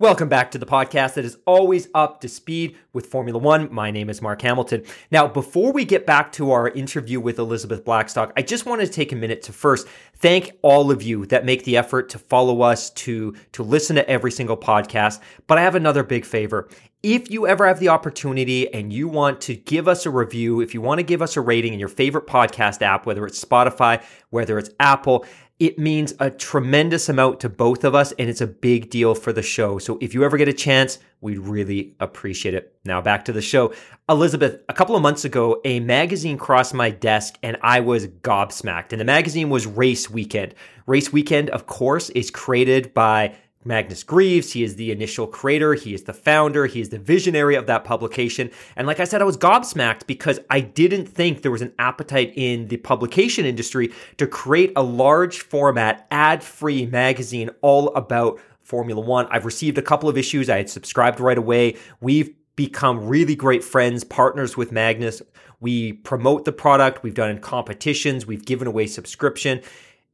[0.00, 3.72] Welcome back to the podcast that is always up to speed with Formula One.
[3.72, 4.82] My name is Mark Hamilton.
[5.12, 8.92] Now, before we get back to our interview with Elizabeth Blackstock, I just wanted to
[8.92, 9.86] take a minute to first
[10.16, 14.06] thank all of you that make the effort to follow us, to, to listen to
[14.10, 15.20] every single podcast.
[15.46, 16.68] But I have another big favor.
[17.06, 20.72] If you ever have the opportunity and you want to give us a review, if
[20.72, 24.02] you want to give us a rating in your favorite podcast app, whether it's Spotify,
[24.30, 25.26] whether it's Apple,
[25.58, 29.34] it means a tremendous amount to both of us, and it's a big deal for
[29.34, 29.76] the show.
[29.78, 32.74] So if you ever get a chance, we'd really appreciate it.
[32.86, 33.74] Now back to the show.
[34.08, 38.92] Elizabeth, a couple of months ago, a magazine crossed my desk and I was gobsmacked.
[38.92, 40.54] And the magazine was Race Weekend.
[40.86, 44.52] Race Weekend, of course, is created by Magnus Greaves.
[44.52, 45.74] He is the initial creator.
[45.74, 46.66] He is the founder.
[46.66, 48.50] He is the visionary of that publication.
[48.76, 52.32] And like I said, I was gobsmacked because I didn't think there was an appetite
[52.36, 59.00] in the publication industry to create a large format, ad free magazine all about Formula
[59.00, 59.26] One.
[59.30, 60.48] I've received a couple of issues.
[60.48, 61.76] I had subscribed right away.
[62.00, 65.22] We've become really great friends, partners with Magnus.
[65.60, 67.02] We promote the product.
[67.02, 68.26] We've done in competitions.
[68.26, 69.60] We've given away subscription.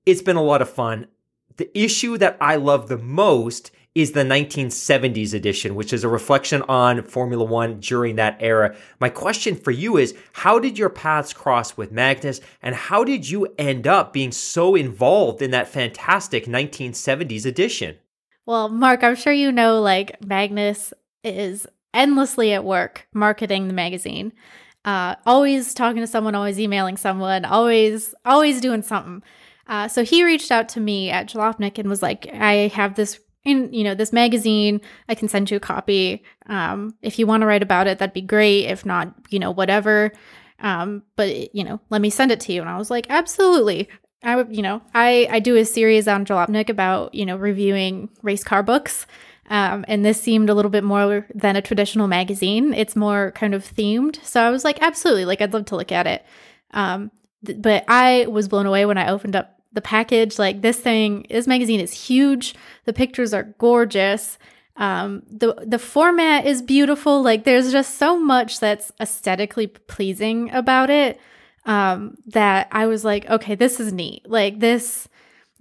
[0.06, 1.06] It's been a lot of fun
[1.60, 6.62] The issue that I love the most is the 1970s edition, which is a reflection
[6.62, 8.74] on Formula One during that era.
[8.98, 13.28] My question for you is how did your paths cross with Magnus, and how did
[13.28, 17.98] you end up being so involved in that fantastic 1970s edition?
[18.46, 24.32] Well, Mark, I'm sure you know like Magnus is endlessly at work marketing the magazine.
[24.86, 29.22] Uh, always talking to someone, always emailing someone, always, always doing something.
[29.70, 33.20] Uh, so he reached out to me at Jalopnik and was like, I have this
[33.44, 34.80] in you know this magazine.
[35.08, 36.22] I can send you a copy.
[36.46, 38.66] Um, if you want to write about it that'd be great.
[38.66, 40.12] If not you know whatever.
[40.58, 42.60] Um, but you know let me send it to you.
[42.60, 43.88] And i was like absolutely.
[44.22, 48.10] I would you know i i do a series on jalopnik about you know reviewing
[48.22, 49.06] race car books.
[49.48, 52.72] Um, and this seemed a little bit more than a traditional magazine.
[52.72, 54.22] It's more kind of themed.
[54.24, 55.24] So i was like absolutely.
[55.24, 56.26] Like i'd love to look at it.
[56.72, 57.10] Um,
[57.46, 60.38] th- but i was blown away when i opened up the package.
[60.38, 62.54] Like this thing, this magazine is huge.
[62.84, 64.38] The pictures are gorgeous.
[64.76, 67.22] Um, the the format is beautiful.
[67.22, 71.20] Like there's just so much that's aesthetically pleasing about it
[71.66, 74.28] um, that I was like, okay, this is neat.
[74.28, 75.08] Like this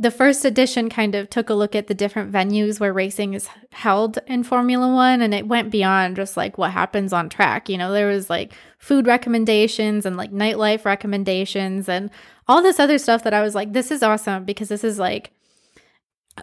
[0.01, 3.49] the first edition kind of took a look at the different venues where racing is
[3.73, 7.67] held in Formula One, and it went beyond just like what happens on track.
[7.67, 12.09] You know, there was like food recommendations and like nightlife recommendations and
[12.47, 15.31] all this other stuff that I was like, this is awesome because this is like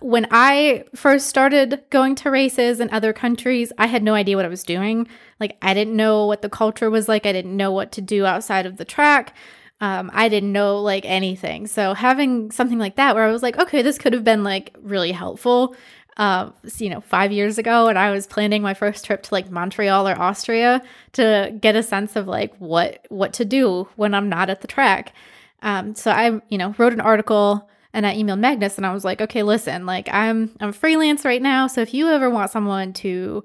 [0.03, 4.45] when I first started going to races in other countries, I had no idea what
[4.45, 5.09] I was doing.
[5.41, 8.27] Like, I didn't know what the culture was like, I didn't know what to do
[8.27, 9.35] outside of the track.
[9.81, 11.67] Um, I didn't know like anything.
[11.67, 14.75] So having something like that where I was like, okay, this could have been like
[14.81, 15.77] really helpful.
[16.17, 19.51] Uh, you know, five years ago, and I was planning my first trip to like
[19.51, 24.31] Montreal or Austria to get a sense of like what what to do when I'm
[24.31, 25.13] not at the track.
[25.61, 29.05] Um, so I, you know, wrote an article and I emailed Magnus and I was
[29.05, 32.95] like, okay, listen, like I'm I'm freelance right now, so if you ever want someone
[32.95, 33.45] to,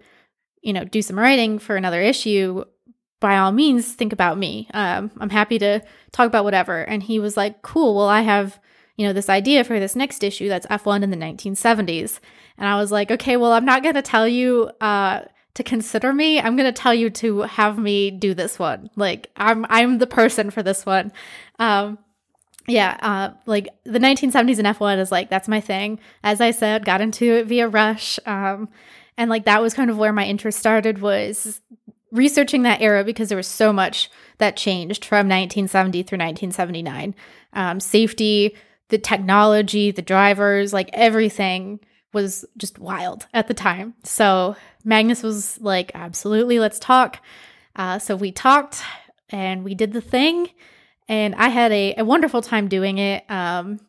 [0.61, 2.63] you know, do some writing for another issue,
[3.21, 4.67] by all means think about me.
[4.73, 5.79] Um, I'm happy to
[6.12, 6.81] talk about whatever.
[6.81, 8.60] And he was like, cool, well, I have,
[8.97, 12.19] you know, this idea for this next issue that's F1 in the 1970s.
[12.57, 15.21] And I was like, okay, well, I'm not going to tell you uh,
[15.53, 16.41] to consider me.
[16.41, 18.89] I'm going to tell you to have me do this one.
[18.95, 21.13] Like, I'm, I'm the person for this one.
[21.60, 21.99] Um,
[22.67, 25.99] yeah, uh, like the 1970s and F1 is like, that's my thing.
[26.23, 28.19] As I said, got into it via Rush.
[28.25, 28.69] Um,
[29.15, 31.62] and like that was kind of where my interest started was
[32.12, 37.15] researching that era because there was so much that changed from 1970 through 1979.
[37.54, 38.56] Um, safety,
[38.89, 41.80] the technology, the drivers, like everything
[42.13, 43.93] was just wild at the time.
[44.04, 47.21] So Magnus was like, absolutely, let's talk.
[47.76, 48.84] Uh, so we talked
[49.30, 50.50] and we did the thing,
[51.08, 53.30] and I had a, a wonderful time doing it.
[53.30, 53.80] Um,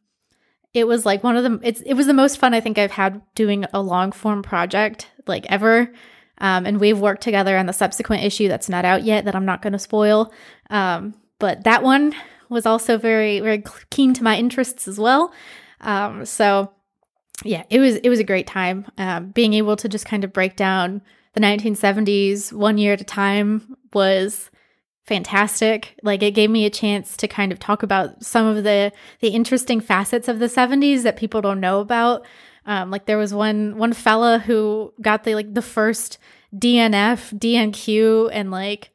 [0.73, 2.93] it was like one of the it's it was the most fun I think I've
[2.93, 5.93] had doing a long form project like ever.
[6.43, 9.47] Um, and we've worked together on the subsequent issue that's not out yet that I'm
[9.47, 10.33] not going to spoil.
[10.69, 12.15] Um, but that one
[12.51, 15.33] was also very, very keen to my interests as well.
[15.81, 16.73] Um, so
[17.45, 20.33] yeah, it was it was a great time um, being able to just kind of
[20.33, 21.03] break down
[21.35, 24.51] the 1970s one year at a time was
[25.05, 25.99] fantastic.
[26.03, 29.29] Like it gave me a chance to kind of talk about some of the the
[29.29, 32.27] interesting facets of the 70s that people don't know about.
[32.65, 36.19] Um, like there was one one fella who got the like the first
[36.55, 38.93] DNF, DNQ, and like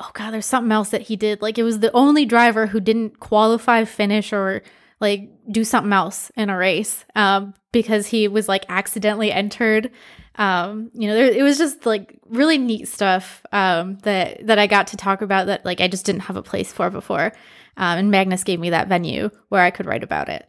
[0.00, 1.42] oh god, there's something else that he did.
[1.42, 4.62] Like it was the only driver who didn't qualify, finish, or
[5.00, 9.90] like do something else in a race um, because he was like accidentally entered.
[10.36, 14.66] Um, you know, there, it was just like really neat stuff um, that that I
[14.66, 17.32] got to talk about that like I just didn't have a place for before.
[17.76, 20.48] Um, and Magnus gave me that venue where I could write about it.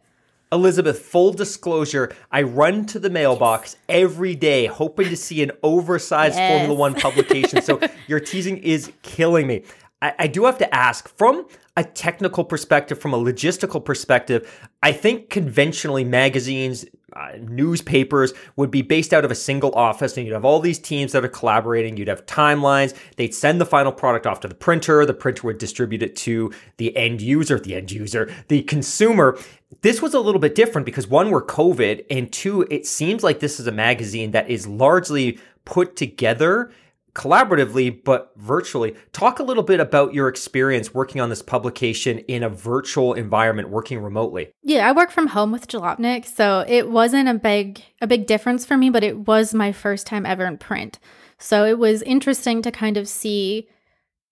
[0.52, 6.36] Elizabeth, full disclosure, I run to the mailbox every day hoping to see an oversized
[6.36, 6.58] yes.
[6.58, 7.62] Formula One publication.
[7.62, 9.62] So your teasing is killing me.
[10.02, 14.92] I, I, do have to ask from a technical perspective, from a logistical perspective, I
[14.92, 20.32] think conventionally magazines, uh, newspapers would be based out of a single office and you'd
[20.32, 21.96] have all these teams that are collaborating.
[21.96, 22.94] You'd have timelines.
[23.16, 25.04] They'd send the final product off to the printer.
[25.04, 29.38] The printer would distribute it to the end user, the end user, the consumer.
[29.82, 33.40] This was a little bit different because one, we're COVID, and two, it seems like
[33.40, 36.70] this is a magazine that is largely put together
[37.14, 38.94] collaboratively but virtually.
[39.12, 43.68] Talk a little bit about your experience working on this publication in a virtual environment,
[43.68, 44.52] working remotely.
[44.62, 48.64] Yeah, I work from home with Jalopnik, so it wasn't a big a big difference
[48.64, 50.98] for me, but it was my first time ever in print.
[51.38, 53.68] So it was interesting to kind of see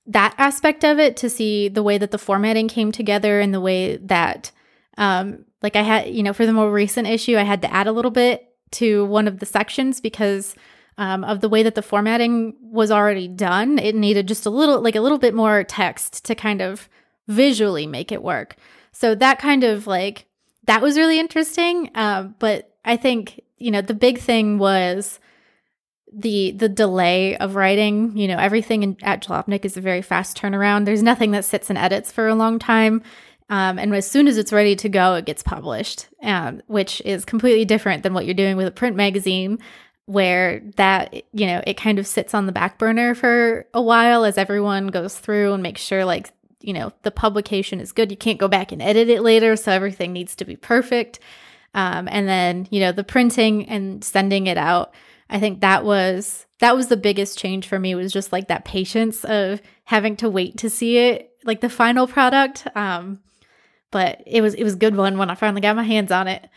[0.07, 3.61] that aspect of it, to see the way that the formatting came together and the
[3.61, 4.51] way that
[4.97, 7.87] um, like I had, you know, for the more recent issue, I had to add
[7.87, 10.55] a little bit to one of the sections because
[10.99, 13.79] um, of the way that the formatting was already done.
[13.79, 16.89] It needed just a little, like a little bit more text to kind of
[17.29, 18.57] visually make it work.
[18.93, 20.27] So that kind of like,
[20.65, 21.91] that was really interesting.
[21.95, 25.21] Um, but I think, you know, the big thing was
[26.13, 30.41] the the delay of writing you know everything in, at Jalopnik is a very fast
[30.41, 33.03] turnaround there's nothing that sits and edits for a long time
[33.51, 37.27] um, and as soon as it's ready to go it gets published um, which is
[37.27, 39.59] completely different than what you're doing with a print magazine
[40.09, 44.25] where that you know it kind of sits on the back burner for a while
[44.25, 48.11] as everyone goes through and makes sure like you know the publication is good.
[48.11, 51.21] You can't go back and edit it later so everything needs to be perfect.
[51.75, 54.95] Um, and then you know the printing and sending it out.
[55.29, 58.65] I think that was that was the biggest change for me was just like that
[58.65, 62.67] patience of having to wait to see it like the final product.
[62.75, 63.21] Um,
[63.91, 66.49] but it was it was good one when i finally got my hands on it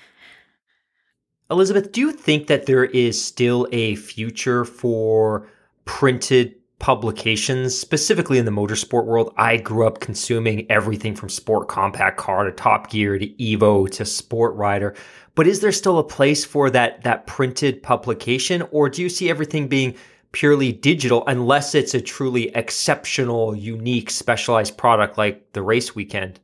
[1.51, 5.49] Elizabeth, do you think that there is still a future for
[5.83, 9.33] printed publications, specifically in the motorsport world?
[9.35, 14.05] I grew up consuming everything from Sport Compact Car to Top Gear to Evo to
[14.05, 14.95] Sport Rider.
[15.35, 19.29] But is there still a place for that that printed publication, or do you see
[19.29, 19.95] everything being
[20.31, 26.39] purely digital unless it's a truly exceptional, unique, specialized product like the race weekend?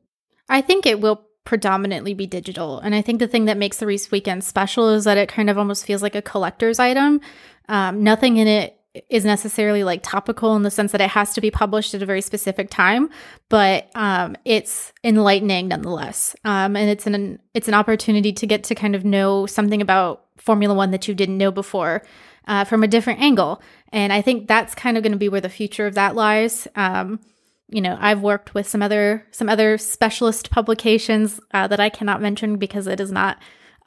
[0.49, 2.79] I think it will predominantly be digital.
[2.81, 5.49] And I think the thing that makes the race weekend special is that it kind
[5.49, 7.21] of almost feels like a collector's item.
[7.69, 8.77] Um, nothing in it
[9.09, 12.05] is necessarily like topical in the sense that it has to be published at a
[12.05, 13.09] very specific time,
[13.47, 16.35] but um, it's enlightening nonetheless.
[16.43, 20.25] Um, and it's an it's an opportunity to get to kind of know something about
[20.35, 22.03] Formula One that you didn't know before
[22.45, 23.61] uh, from a different angle.
[23.93, 26.67] And I think that's kind of going to be where the future of that lies.
[26.75, 27.21] Um,
[27.69, 32.21] you know i've worked with some other some other specialist publications uh, that i cannot
[32.21, 33.37] mention because it is not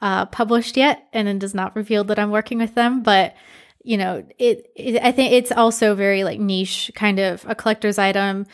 [0.01, 3.03] uh, published yet and it does not reveal that i'm working with them.
[3.03, 3.35] But
[3.83, 7.97] you know it, it i think it's also very like niche kind of a collector's
[7.97, 8.45] item.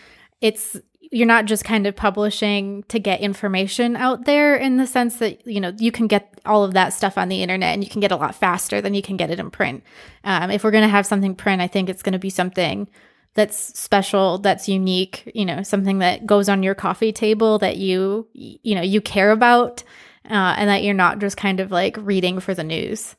[0.41, 0.78] It's
[1.09, 5.45] you're not just kind of publishing to get information out there in the sense that
[5.47, 8.01] you know you can get all of that stuff on the internet and you can
[8.01, 9.84] get a lot faster than you can get it in print.
[10.23, 12.89] Um, if we're going to have something print i think it's going to be something
[13.38, 18.27] that's special, that's unique, you know, something that goes on your coffee table that you,
[18.33, 19.83] you know, you care about,
[20.25, 23.15] uh, and that you're not just kind of like reading for the news.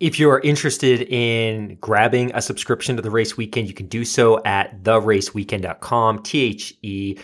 [0.00, 4.42] If you're interested in grabbing a subscription to the Race Weekend, you can do so
[4.42, 7.16] at theraceweekend.com, T H E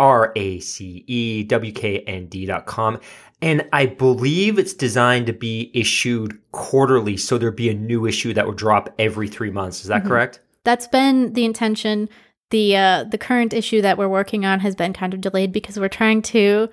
[0.00, 2.98] R A C E W K N D.com.
[3.40, 7.16] And I believe it's designed to be issued quarterly.
[7.16, 9.82] So there'd be a new issue that would drop every three months.
[9.82, 10.08] Is that mm-hmm.
[10.08, 10.40] correct?
[10.64, 12.08] That's been the intention.
[12.50, 15.78] The uh, the current issue that we're working on has been kind of delayed because
[15.78, 16.68] we're trying to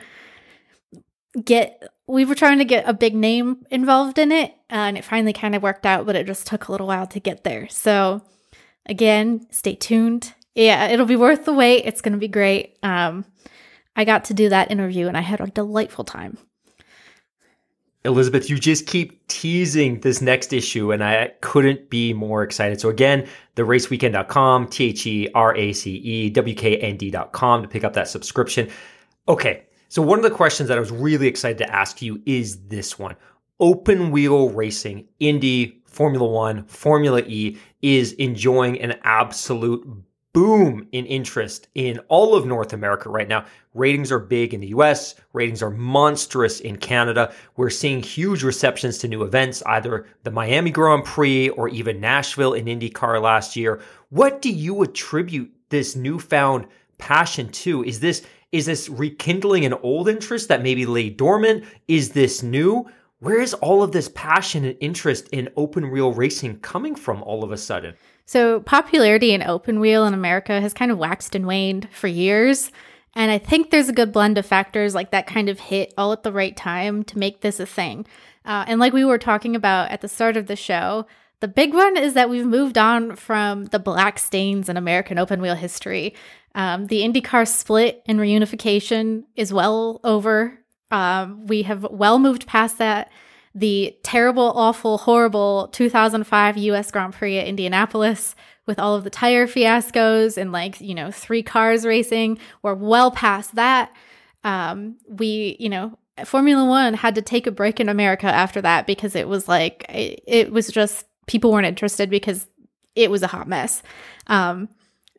[1.43, 5.05] get we were trying to get a big name involved in it, uh, and it
[5.05, 7.67] finally kind of worked out, but it just took a little while to get there.
[7.69, 8.21] So
[8.85, 10.33] again, stay tuned.
[10.55, 11.83] Yeah, it'll be worth the wait.
[11.85, 12.77] It's going to be great.
[12.81, 13.25] Um,
[13.95, 16.38] I got to do that interview, and I had a delightful time.
[18.08, 22.80] Elizabeth, you just keep teasing this next issue, and I couldn't be more excited.
[22.80, 27.68] So, again, theraceweekend.com, T H E R A C E W K N D.com to
[27.68, 28.70] pick up that subscription.
[29.28, 32.68] Okay, so one of the questions that I was really excited to ask you is
[32.68, 33.16] this one
[33.60, 39.86] Open wheel racing, Indy, Formula One, Formula E is enjoying an absolute
[40.38, 43.43] boom in interest in all of North America right now.
[43.73, 47.33] Ratings are big in the US, ratings are monstrous in Canada.
[47.55, 52.53] We're seeing huge receptions to new events, either the Miami Grand Prix or even Nashville
[52.53, 53.81] in IndyCar last year.
[54.09, 56.67] What do you attribute this newfound
[56.99, 57.83] passion to?
[57.83, 61.63] Is this is this rekindling an old interest that maybe lay dormant?
[61.88, 62.85] Is this new?
[63.21, 67.43] Where is all of this passion and interest in open wheel racing coming from all
[67.43, 67.95] of a sudden?
[68.28, 72.71] So, popularity in open wheel in America has kind of waxed and waned for years.
[73.15, 76.11] And I think there's a good blend of factors like that kind of hit all
[76.11, 78.05] at the right time to make this a thing.
[78.43, 81.07] Uh, and like we were talking about at the start of the show,
[81.39, 85.41] the big one is that we've moved on from the black stains in American open
[85.41, 86.13] wheel history.
[86.53, 90.59] Um, the IndyCar split and reunification is well over.
[90.91, 93.09] Um, we have well moved past that
[93.58, 98.36] the terrible, awful, horrible 2005 US Grand Prix at Indianapolis
[98.68, 102.38] with all of the tire fiascos and like, you know, three cars racing.
[102.62, 103.91] We're well past that.
[104.43, 108.86] Um, we, you know, Formula One had to take a break in America after that
[108.86, 112.47] because it was like, it, it was just, people weren't interested because
[112.95, 113.82] it was a hot mess.
[114.28, 114.70] Um,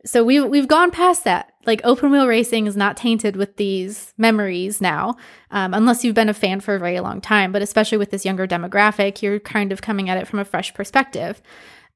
[0.05, 1.53] so we've we've gone past that.
[1.65, 5.17] Like open wheel racing is not tainted with these memories now,
[5.51, 7.51] um, unless you've been a fan for a very long time.
[7.51, 10.73] But especially with this younger demographic, you're kind of coming at it from a fresh
[10.73, 11.41] perspective.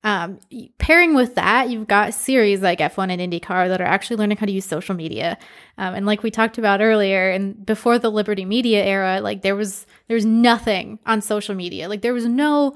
[0.06, 0.39] Um,
[0.80, 4.45] pairing with that, you've got series like F1 and IndyCar that are actually learning how
[4.45, 5.38] to use social media.
[5.78, 9.56] Um, and like we talked about earlier, and before the Liberty Media era, like there
[9.56, 11.88] was there was nothing on social media.
[11.88, 12.76] Like there was no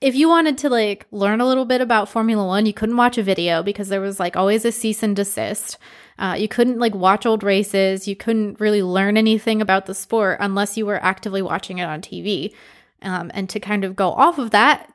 [0.00, 3.18] if you wanted to like learn a little bit about Formula One, you couldn't watch
[3.18, 5.76] a video because there was like always a cease and desist.
[6.18, 8.08] Uh, you couldn't like watch old races.
[8.08, 12.00] You couldn't really learn anything about the sport unless you were actively watching it on
[12.00, 12.54] TV.
[13.02, 14.90] Um, and to kind of go off of that,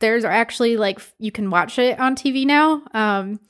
[0.00, 2.82] there's actually like you can watch it on TV now.
[2.92, 3.40] Um,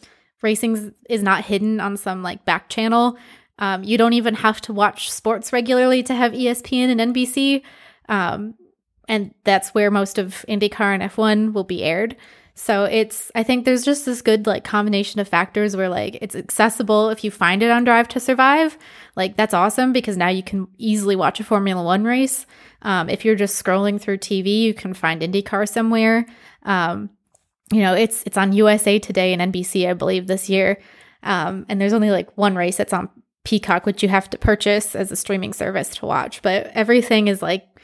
[0.43, 3.19] racing is not hidden on some like back channel.
[3.59, 7.63] Um, you don't even have to watch sports regularly to have ESPN and NBC.
[8.09, 8.55] Um,
[9.09, 12.17] and that's where most of IndyCar and F1 will be aired.
[12.55, 16.35] So it's I think there's just this good like combination of factors where like it's
[16.35, 18.77] accessible if you find it on Drive to Survive.
[19.15, 22.47] Like that's awesome because now you can easily watch a Formula 1 race.
[22.83, 26.27] Um, if you're just scrolling through TV, you can find IndyCar somewhere.
[26.65, 27.11] Um,
[27.73, 30.81] you know, it's it's on USA Today and NBC I believe this year.
[31.23, 33.09] Um, and there's only like one race that's on
[33.45, 37.41] Peacock which you have to purchase as a streaming service to watch, but everything is
[37.41, 37.78] like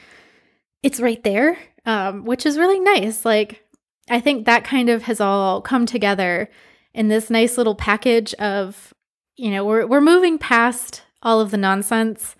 [0.85, 1.57] it's right there,
[1.87, 3.25] um, which is really nice.
[3.25, 3.65] Like,
[4.07, 6.47] I think that kind of has all come together
[6.93, 8.93] in this nice little package of,
[9.35, 12.35] you know, we're we're moving past all of the nonsense,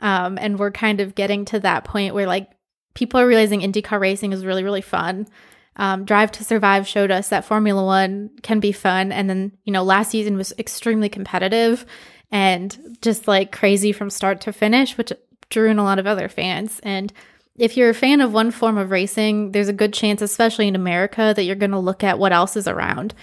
[0.00, 2.48] um, and we're kind of getting to that point where like
[2.94, 5.28] people are realizing IndyCar racing is really really fun.
[5.76, 9.74] Um, Drive to Survive showed us that Formula One can be fun, and then you
[9.74, 11.84] know last season was extremely competitive
[12.30, 15.12] and just like crazy from start to finish, which
[15.50, 17.12] drew in a lot of other fans and
[17.60, 20.74] if you're a fan of one form of racing, there's a good chance, especially in
[20.74, 23.14] America, that you're going to look at what else is around.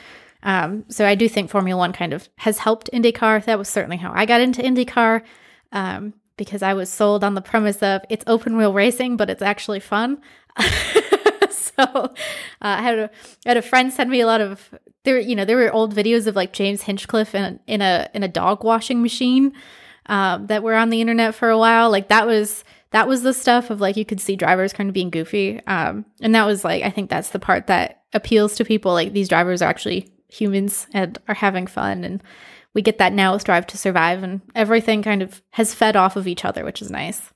[0.44, 3.44] Um, so I do think Formula One kind of has helped IndyCar.
[3.46, 5.24] That was certainly how I got into IndyCar
[5.72, 9.42] um, because I was sold on the premise of it's open wheel racing, but it's
[9.42, 10.22] actually fun.
[11.50, 12.12] so uh,
[12.62, 13.10] I had
[13.44, 14.70] had a friend send me a lot of
[15.04, 15.20] there.
[15.20, 18.28] You know, there were old videos of like James Hinchcliffe in in a in a
[18.28, 19.54] dog washing machine
[20.06, 21.90] um, that were on the internet for a while.
[21.90, 24.94] Like that was that was the stuff of like you could see drivers kind of
[24.94, 25.62] being goofy.
[25.68, 28.94] Um, and that was like I think that's the part that appeals to people.
[28.94, 32.22] Like these drivers are actually humans and are having fun and
[32.74, 36.16] we get that now with Drive to Survive and everything kind of has fed off
[36.16, 37.34] of each other, which is nice.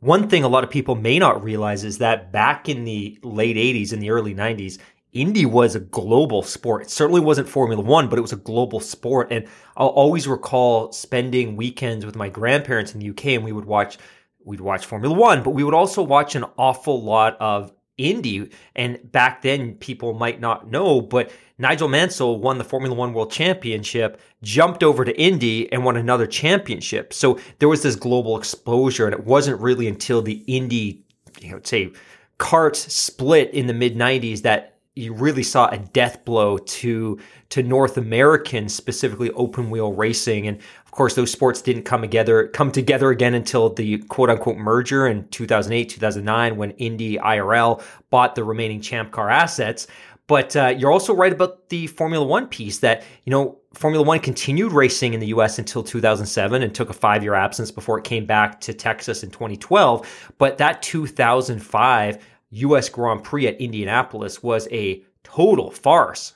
[0.00, 3.56] One thing a lot of people may not realize is that back in the late
[3.56, 4.78] 80s and the early 90s,
[5.14, 6.82] Indy was a global sport.
[6.82, 9.28] It certainly wasn't Formula One, but it was a global sport.
[9.30, 9.46] And
[9.76, 13.96] I'll always recall spending weekends with my grandparents in the UK and we would watch
[14.44, 18.50] we'd watch Formula One, but we would also watch an awful lot of Indy.
[18.74, 23.30] And back then people might not know, but Nigel Mansell won the Formula One World
[23.30, 27.12] Championship, jumped over to Indy and won another championship.
[27.12, 31.04] So there was this global exposure, and it wasn't really until the Indy,
[31.40, 31.92] you know, say,
[32.38, 37.18] CART split in the mid 90s that you really saw a death blow to
[37.50, 40.46] to North American, specifically open wheel racing.
[40.46, 44.56] And of course, those sports didn't come together come together again until the quote unquote
[44.56, 49.86] merger in 2008, 2009, when Indy IRL bought the remaining Champ Car assets.
[50.26, 54.20] But uh, you're also right about the Formula One piece that you know Formula One
[54.20, 55.58] continued racing in the U.S.
[55.58, 59.30] until 2007 and took a five year absence before it came back to Texas in
[59.30, 60.32] 2012.
[60.38, 66.34] But that 2005 US Grand Prix at Indianapolis was a total farce.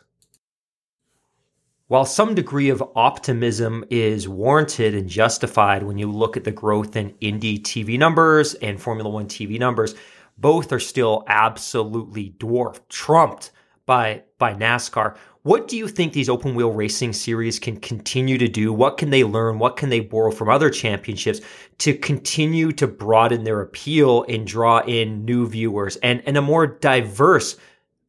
[1.89, 6.97] While some degree of optimism is warranted and justified when you look at the growth
[6.97, 9.95] in Indy TV numbers and Formula One TV numbers,
[10.37, 13.53] both are still absolutely dwarfed, trumped
[13.87, 15.17] by, by NASCAR.
[15.43, 18.73] What do you think these open wheel racing series can continue to do?
[18.73, 19.59] What can they learn?
[19.59, 21.41] What can they borrow from other championships
[21.79, 26.67] to continue to broaden their appeal and draw in new viewers and, and a more
[26.67, 27.57] diverse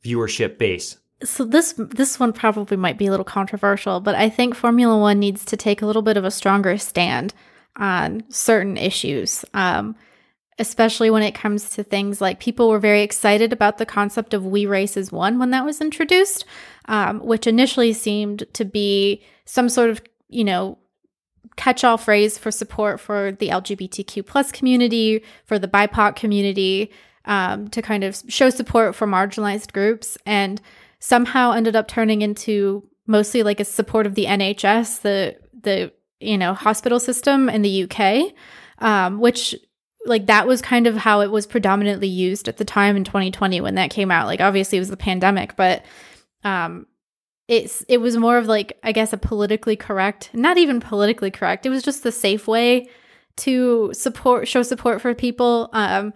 [0.03, 0.97] viewership base?
[1.23, 5.19] So this this one probably might be a little controversial, but I think Formula One
[5.19, 7.33] needs to take a little bit of a stronger stand
[7.75, 9.43] on certain issues.
[9.53, 9.95] Um,
[10.59, 14.45] especially when it comes to things like people were very excited about the concept of
[14.45, 16.45] We Race as One when that was introduced,
[16.89, 20.79] um, which initially seemed to be some sort of, you know,
[21.55, 26.91] catch-all phrase for support for the LGBTQ plus community, for the BIPOC community,
[27.25, 30.59] um, to kind of show support for marginalized groups, and
[30.99, 36.39] somehow ended up turning into mostly like a support of the NHS, the the you
[36.39, 38.33] know hospital system in the UK,
[38.79, 39.55] um, which
[40.05, 43.61] like that was kind of how it was predominantly used at the time in 2020
[43.61, 44.25] when that came out.
[44.25, 45.85] Like obviously it was the pandemic, but
[46.43, 46.85] um
[47.49, 51.65] it's it was more of like I guess a politically correct, not even politically correct.
[51.65, 52.87] It was just the safe way
[53.37, 55.69] to support show support for people.
[55.73, 56.13] Um,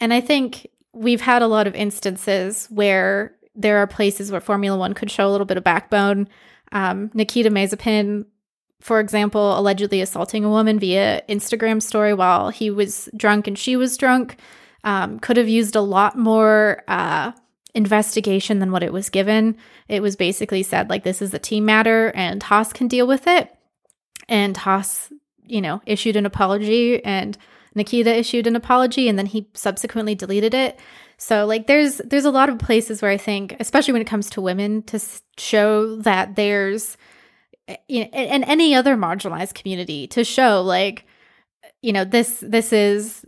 [0.00, 4.76] and I think we've had a lot of instances where there are places where Formula
[4.76, 6.28] One could show a little bit of backbone.
[6.72, 8.24] Um, Nikita Mazepin,
[8.80, 13.76] for example, allegedly assaulting a woman via Instagram story while he was drunk and she
[13.76, 14.36] was drunk,
[14.82, 17.32] um, could have used a lot more uh,
[17.74, 19.56] investigation than what it was given.
[19.88, 23.26] It was basically said, like, this is a team matter and Haas can deal with
[23.26, 23.54] it.
[24.28, 25.12] And Haas,
[25.44, 27.36] you know, issued an apology and
[27.74, 30.78] Nikita issued an apology and then he subsequently deleted it.
[31.16, 34.28] So like there's there's a lot of places where I think especially when it comes
[34.30, 35.00] to women to
[35.38, 36.96] show that there's
[37.68, 41.06] eh, you know, and any other marginalized community to show like
[41.80, 43.24] you know this this is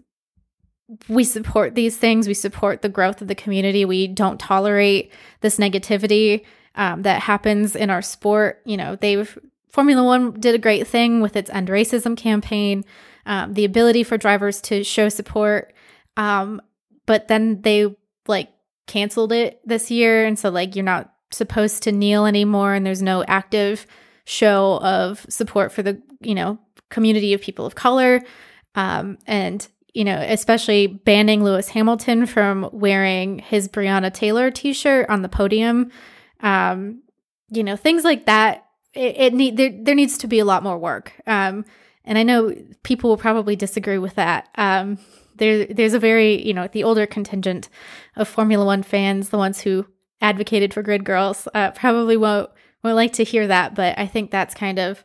[1.08, 2.28] we support these things.
[2.28, 3.84] We support the growth of the community.
[3.84, 8.60] We don't tolerate this negativity um, that happens in our sport.
[8.64, 9.38] You know, they've
[9.70, 12.84] Formula One did a great thing with its end racism campaign,
[13.26, 15.72] um, the ability for drivers to show support.
[16.16, 16.62] Um,
[17.06, 17.94] but then they
[18.26, 18.50] like
[18.86, 23.02] canceled it this year, and so like you're not supposed to kneel anymore, and there's
[23.02, 23.86] no active
[24.24, 28.22] show of support for the you know community of people of color.
[28.76, 35.22] Um, and you know, especially banning Lewis Hamilton from wearing his Breonna Taylor T-shirt on
[35.22, 35.92] the podium,
[36.40, 37.00] um,
[37.48, 38.66] you know, things like that.
[38.92, 41.12] It, it need there, there needs to be a lot more work.
[41.26, 41.64] Um,
[42.04, 44.48] and I know people will probably disagree with that.
[44.56, 44.98] Um,
[45.36, 47.68] there, there's a very, you know, the older contingent
[48.16, 49.86] of Formula One fans, the ones who
[50.20, 52.50] advocated for grid girls, uh, probably won't
[52.82, 53.74] won't like to hear that.
[53.76, 55.04] But I think that's kind of,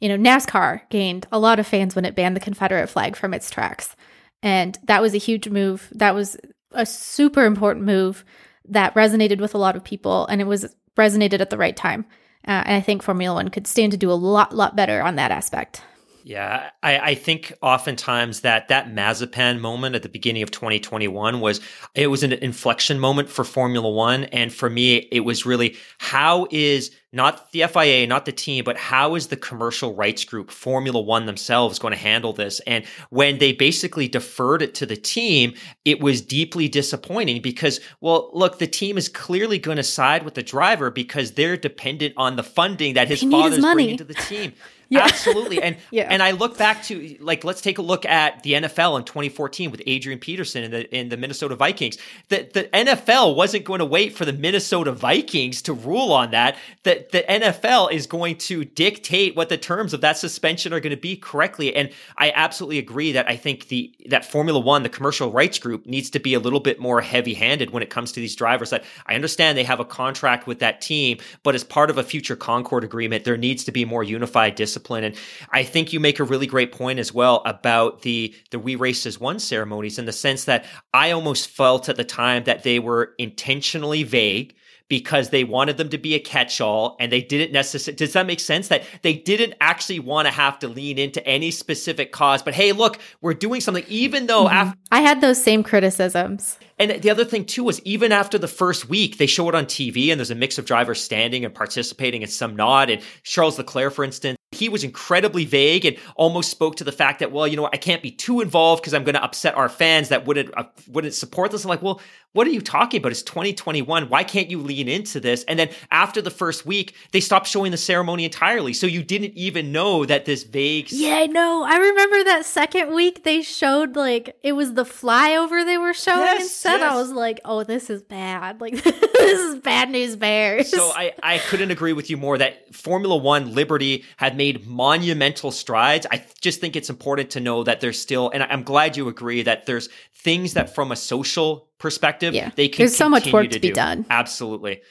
[0.00, 3.34] you know, NASCAR gained a lot of fans when it banned the Confederate flag from
[3.34, 3.96] its tracks.
[4.42, 5.88] And that was a huge move.
[5.92, 6.36] That was
[6.72, 8.24] a super important move
[8.68, 12.06] that resonated with a lot of people and it was resonated at the right time.
[12.46, 15.16] Uh, and I think Formula One could stand to do a lot, lot better on
[15.16, 15.82] that aspect.
[16.24, 21.60] Yeah, I, I, think oftentimes that that Mazepin moment at the beginning of 2021 was
[21.94, 26.46] it was an inflection moment for Formula One, and for me, it was really how
[26.50, 31.00] is not the FIA, not the team, but how is the commercial rights group, Formula
[31.00, 32.60] One themselves, going to handle this?
[32.66, 35.54] And when they basically deferred it to the team,
[35.84, 40.34] it was deeply disappointing because, well, look, the team is clearly going to side with
[40.34, 44.52] the driver because they're dependent on the funding that his father's bringing to the team.
[44.92, 45.04] Yeah.
[45.12, 45.62] Absolutely.
[45.62, 46.06] And yeah.
[46.10, 49.70] and I look back to like let's take a look at the NFL in 2014
[49.70, 51.96] with Adrian Peterson and the in the Minnesota Vikings.
[52.28, 56.58] The the NFL wasn't going to wait for the Minnesota Vikings to rule on that.
[56.82, 60.94] That the NFL is going to dictate what the terms of that suspension are going
[60.94, 61.74] to be correctly.
[61.74, 65.86] And I absolutely agree that I think the that Formula 1, the commercial rights group
[65.86, 68.84] needs to be a little bit more heavy-handed when it comes to these drivers that
[69.06, 72.36] I understand they have a contract with that team, but as part of a future
[72.36, 75.04] Concord agreement, there needs to be more unified discipline discipline.
[75.04, 75.14] And
[75.50, 79.06] I think you make a really great point as well about the the We Race
[79.06, 82.78] as One ceremonies in the sense that I almost felt at the time that they
[82.78, 84.54] were intentionally vague
[84.88, 88.40] because they wanted them to be a catch-all and they didn't necessarily does that make
[88.40, 92.52] sense that they didn't actually want to have to lean into any specific cause but
[92.52, 94.54] hey look we're doing something even though mm-hmm.
[94.54, 98.48] after- i had those same criticisms and the other thing too was even after the
[98.48, 101.54] first week, they show it on TV and there's a mix of drivers standing and
[101.54, 102.90] participating and some not.
[102.90, 107.20] And Charles Leclerc, for instance, he was incredibly vague and almost spoke to the fact
[107.20, 109.68] that, well, you know, I can't be too involved because I'm going to upset our
[109.68, 111.64] fans that wouldn't uh, wouldn't support this.
[111.64, 112.00] I'm like, well,
[112.32, 113.12] what are you talking about?
[113.12, 114.08] It's 2021.
[114.08, 115.44] Why can't you lean into this?
[115.44, 118.72] And then after the first week, they stopped showing the ceremony entirely.
[118.72, 120.90] So you didn't even know that this vague.
[120.90, 121.62] Yeah, I know.
[121.62, 126.20] I remember that second week they showed like it was the flyover they were showing
[126.20, 126.80] yes, instead.
[126.80, 126.92] Yes.
[126.92, 128.60] I was like, oh, this is bad.
[128.60, 130.70] Like this is bad news bears.
[130.70, 135.50] So I I couldn't agree with you more that Formula One Liberty had made monumental
[135.50, 136.06] strides.
[136.10, 139.42] I just think it's important to know that there's still, and I'm glad you agree
[139.42, 142.50] that there's things that from a social perspective, yeah.
[142.56, 144.06] they can There's so much work to, to be done.
[144.10, 144.82] Absolutely.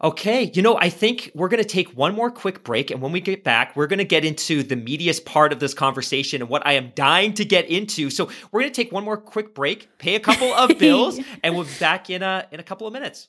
[0.00, 2.92] Okay, you know, I think we're going to take one more quick break.
[2.92, 5.74] And when we get back, we're going to get into the meatiest part of this
[5.74, 8.08] conversation and what I am dying to get into.
[8.08, 11.56] So we're going to take one more quick break, pay a couple of bills, and
[11.56, 13.28] we'll be back in a, in a couple of minutes.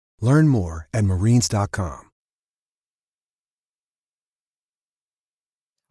[0.21, 2.07] Learn more at marines.com.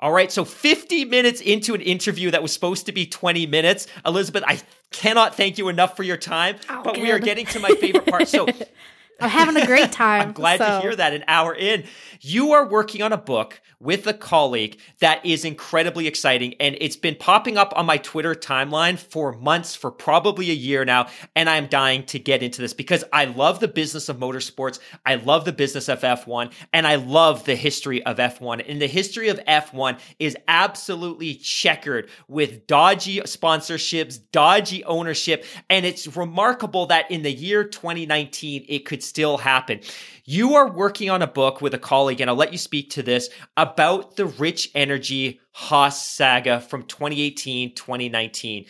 [0.03, 3.87] All right, so 50 minutes into an interview that was supposed to be 20 minutes.
[4.07, 4.59] Elizabeth, I
[4.91, 8.07] cannot thank you enough for your time, Oh, but we are getting to my favorite
[8.07, 8.27] part.
[8.27, 8.47] So
[9.21, 10.23] I'm having a great time.
[10.23, 11.85] I'm glad to hear that an hour in.
[12.21, 16.55] You are working on a book with a colleague that is incredibly exciting.
[16.61, 20.85] And it's been popping up on my Twitter timeline for months, for probably a year
[20.85, 21.09] now.
[21.35, 24.81] And I'm dying to get into this because I love the business of motorsports.
[25.07, 28.69] I love the business of F1 and I love the history of F1.
[28.69, 35.47] And the history of F1 is absolutely checkered with dodgy sponsorships, dodgy ownership.
[35.71, 39.81] And it's remarkable that in the year 2019, it could still happen.
[40.25, 43.03] You are working on a book with a colleague, and I'll let you speak to
[43.03, 48.67] this about the Rich Energy Haas saga from 2018, 2019.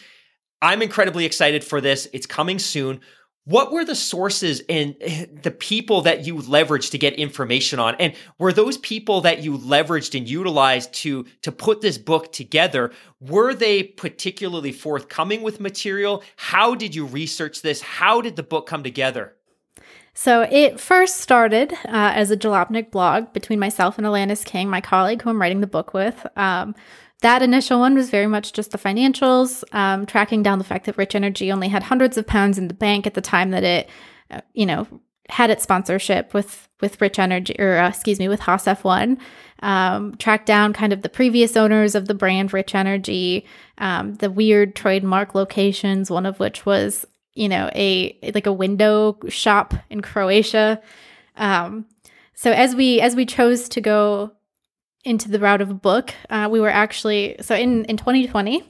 [0.63, 2.09] I'm incredibly excited for this.
[2.13, 3.01] It's coming soon.
[3.45, 7.97] What were the sources and eh, the people that you leveraged to get information on?
[7.97, 12.93] And were those people that you leveraged and utilized to, to put this book together,
[13.19, 16.23] were they particularly forthcoming with material?
[16.37, 17.81] How did you research this?
[17.81, 19.35] How did the book come together?
[20.21, 24.83] So it first started uh, as a Jalopnik blog between myself and Alanis King, my
[24.83, 26.27] colleague who I'm writing the book with.
[26.37, 26.75] Um,
[27.23, 30.99] that initial one was very much just the financials, um, tracking down the fact that
[30.99, 33.89] Rich Energy only had hundreds of pounds in the bank at the time that it,
[34.31, 34.87] uh, you know,
[35.31, 39.19] had its sponsorship with with Rich Energy, or uh, excuse me, with Haas F1.
[39.61, 43.47] Um, tracked down kind of the previous owners of the brand Rich Energy,
[43.79, 47.07] um, the weird trademark locations, one of which was
[47.41, 50.81] you know a like a window shop in Croatia.
[51.37, 51.87] Um,
[52.35, 54.33] so as we as we chose to go
[55.05, 58.63] into the route of a book, uh, we were actually so in in 2020,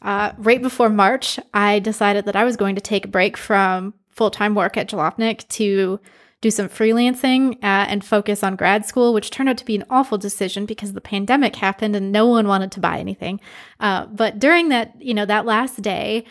[0.00, 3.92] uh, right before March, I decided that I was going to take a break from
[4.08, 6.00] full time work at Jalopnik to
[6.40, 9.84] do some freelancing uh, and focus on grad school, which turned out to be an
[9.90, 13.38] awful decision because the pandemic happened and no one wanted to buy anything.
[13.80, 16.24] Uh, but during that, you know, that last day,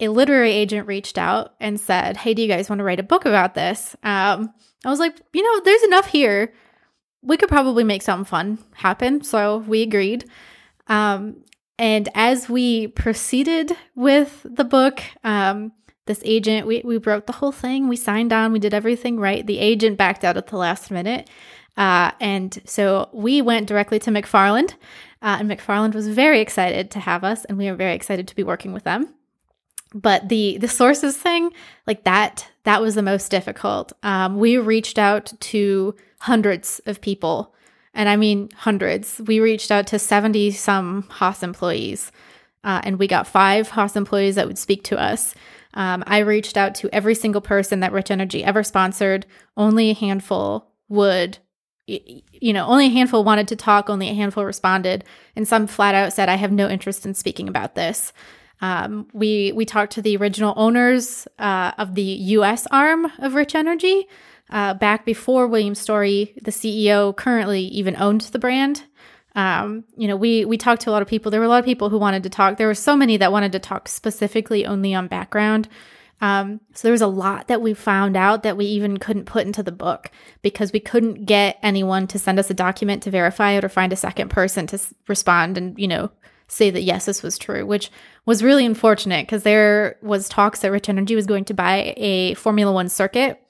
[0.00, 3.04] a literary agent reached out and said, "Hey, do you guys want to write a
[3.04, 4.52] book about this?" Um,
[4.84, 6.52] I was like, you know, there's enough here.
[7.22, 9.22] We could probably make something fun happen.
[9.22, 10.24] So we agreed.
[10.86, 11.44] Um,
[11.78, 15.72] and as we proceeded with the book, um,
[16.06, 17.88] this agent, we, we wrote the whole thing.
[17.88, 18.52] We signed on.
[18.52, 19.46] We did everything right.
[19.46, 21.28] The agent backed out at the last minute.
[21.76, 24.74] Uh, and so we went directly to McFarland.
[25.20, 28.36] Uh, and McFarland was very excited to have us, and we were very excited to
[28.36, 29.12] be working with them
[29.94, 31.50] but the the sources thing
[31.86, 33.94] like that that was the most difficult.
[34.02, 37.54] Um, we reached out to hundreds of people.
[37.94, 39.22] And i mean hundreds.
[39.26, 42.12] We reached out to 70 some haas employees.
[42.62, 45.34] Uh, and we got five haas employees that would speak to us.
[45.72, 49.24] Um, i reached out to every single person that rich energy ever sponsored.
[49.56, 51.38] Only a handful would
[51.86, 55.04] you know only a handful wanted to talk only a handful responded.
[55.34, 58.12] And some flat out said i have no interest in speaking about this
[58.60, 62.66] um, we we talked to the original owners uh, of the U.S.
[62.70, 64.08] arm of Rich Energy
[64.50, 68.84] uh, back before William Storey, the CEO, currently even owned the brand.
[69.34, 71.30] Um, you know, we we talked to a lot of people.
[71.30, 72.56] There were a lot of people who wanted to talk.
[72.56, 75.68] There were so many that wanted to talk specifically only on background.
[76.20, 79.46] Um, so there was a lot that we found out that we even couldn't put
[79.46, 80.10] into the book
[80.42, 83.92] because we couldn't get anyone to send us a document to verify it or find
[83.92, 86.10] a second person to s- respond and you know
[86.48, 87.90] say that yes, this was true, which
[88.26, 92.34] was really unfortunate because there was talks that Rich Energy was going to buy a
[92.34, 93.40] Formula One circuit.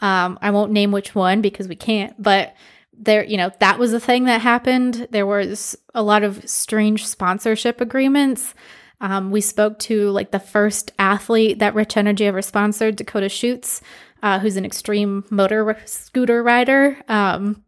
[0.00, 2.54] Um, I won't name which one because we can't, but
[2.96, 5.08] there, you know, that was a thing that happened.
[5.10, 8.54] There was a lot of strange sponsorship agreements.
[9.00, 13.80] Um, we spoke to like the first athlete that Rich Energy ever sponsored, Dakota Schuetz,
[14.22, 17.64] uh, who's an extreme motor scooter rider, um,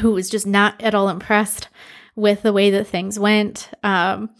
[0.00, 1.68] who was just not at all impressed
[2.16, 3.70] with the way that things went.
[3.84, 4.30] Um,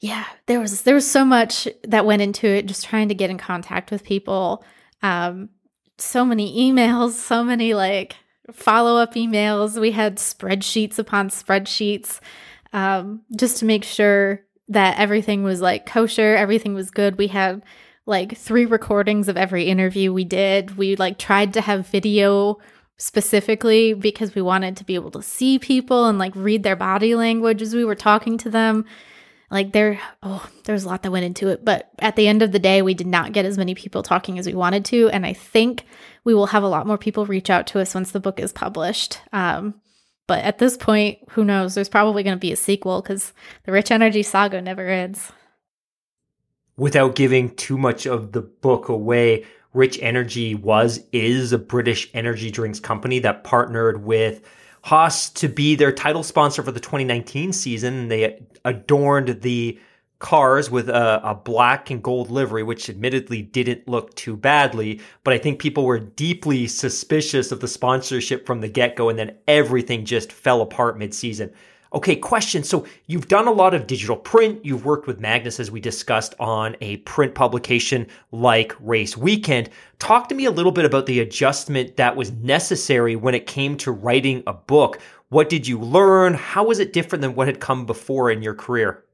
[0.00, 2.66] yeah, there was there was so much that went into it.
[2.66, 4.64] Just trying to get in contact with people.
[5.02, 5.50] Um,
[5.98, 8.16] so many emails, so many like
[8.52, 9.80] follow up emails.
[9.80, 12.20] We had spreadsheets upon spreadsheets,
[12.72, 17.18] um, just to make sure that everything was like kosher, everything was good.
[17.18, 17.62] We had
[18.06, 20.76] like three recordings of every interview we did.
[20.76, 22.58] We like tried to have video
[23.02, 27.16] specifically because we wanted to be able to see people and like read their body
[27.16, 28.84] language as we were talking to them.
[29.50, 32.52] Like there oh, there's a lot that went into it, but at the end of
[32.52, 35.26] the day we did not get as many people talking as we wanted to and
[35.26, 35.84] I think
[36.22, 38.52] we will have a lot more people reach out to us once the book is
[38.52, 39.18] published.
[39.32, 39.74] Um
[40.28, 41.74] but at this point, who knows?
[41.74, 43.32] There's probably going to be a sequel cuz
[43.64, 45.32] the Rich Energy saga never ends.
[46.76, 49.44] Without giving too much of the book away,
[49.74, 54.42] Rich Energy was, is a British energy drinks company that partnered with
[54.82, 58.08] Haas to be their title sponsor for the 2019 season.
[58.08, 59.78] They adorned the
[60.18, 65.00] cars with a, a, black and gold livery, which admittedly didn't look too badly.
[65.24, 69.18] But I think people were deeply suspicious of the sponsorship from the get go, and
[69.18, 71.52] then everything just fell apart mid season.
[71.94, 72.62] Okay, question.
[72.62, 74.64] So you've done a lot of digital print.
[74.64, 79.68] You've worked with Magnus, as we discussed, on a print publication like Race Weekend.
[79.98, 83.76] Talk to me a little bit about the adjustment that was necessary when it came
[83.78, 85.00] to writing a book.
[85.28, 86.34] What did you learn?
[86.34, 89.04] How was it different than what had come before in your career?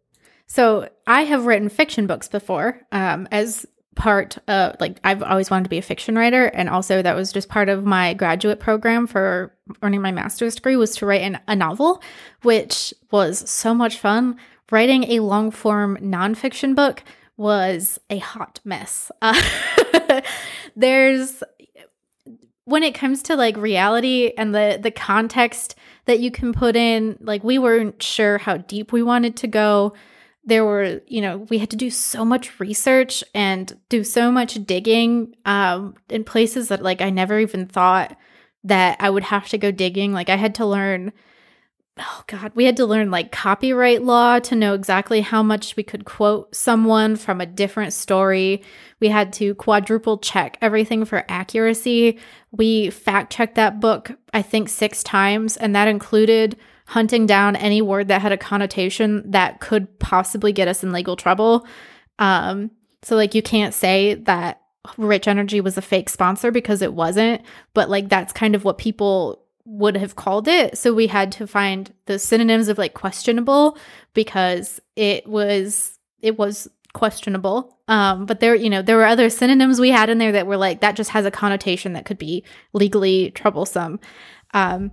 [0.47, 3.67] So I have written fiction books before, um, as
[3.99, 7.33] part of like I've always wanted to be a fiction writer and also that was
[7.33, 11.39] just part of my graduate program for earning my master's degree was to write an,
[11.49, 12.01] a novel
[12.43, 14.39] which was so much fun.
[14.71, 17.03] Writing a long form nonfiction book
[17.37, 19.11] was a hot mess.
[19.21, 19.41] Uh,
[20.77, 21.43] there's
[22.65, 25.75] when it comes to like reality and the the context
[26.05, 29.95] that you can put in like we weren't sure how deep we wanted to go
[30.49, 34.55] there were, you know, we had to do so much research and do so much
[34.65, 38.17] digging um, in places that, like, I never even thought
[38.65, 40.13] that I would have to go digging.
[40.13, 41.13] Like, I had to learn,
[41.99, 45.83] oh God, we had to learn like copyright law to know exactly how much we
[45.83, 48.63] could quote someone from a different story.
[49.01, 52.19] We had to quadruple check everything for accuracy.
[52.53, 56.57] We fact checked that book, I think, six times, and that included
[56.89, 61.17] hunting down any word that had a connotation that could possibly get us in legal
[61.17, 61.67] trouble.
[62.19, 62.71] Um,
[63.03, 64.63] so like you can't say that
[64.97, 67.43] Rich Energy was a fake sponsor because it wasn't,
[67.75, 70.79] but like that's kind of what people would have called it.
[70.79, 73.77] So we had to find the synonyms of like questionable
[74.15, 77.77] because it was it was questionable.
[77.87, 80.57] Um, but there, you know, there were other synonyms we had in there that were
[80.57, 84.01] like that just has a connotation that could be legally troublesome.
[84.55, 84.93] Um,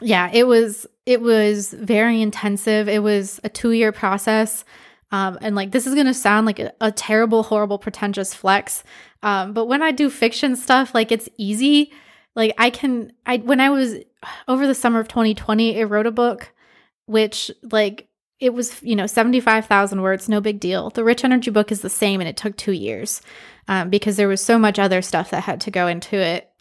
[0.00, 2.86] yeah, it was it was very intensive.
[2.86, 4.62] It was a two year process.
[5.10, 8.84] Um, and like this is gonna sound like a, a terrible, horrible, pretentious flex.
[9.22, 11.92] Um, but when I do fiction stuff, like it's easy.
[12.36, 13.94] Like I can I when I was
[14.48, 16.52] over the summer of 2020, I wrote a book
[17.06, 18.06] which like
[18.38, 20.90] it was, you know, 75,000 words, no big deal.
[20.90, 23.22] The Rich Energy book is the same and it took two years
[23.66, 26.52] um, because there was so much other stuff that had to go into it.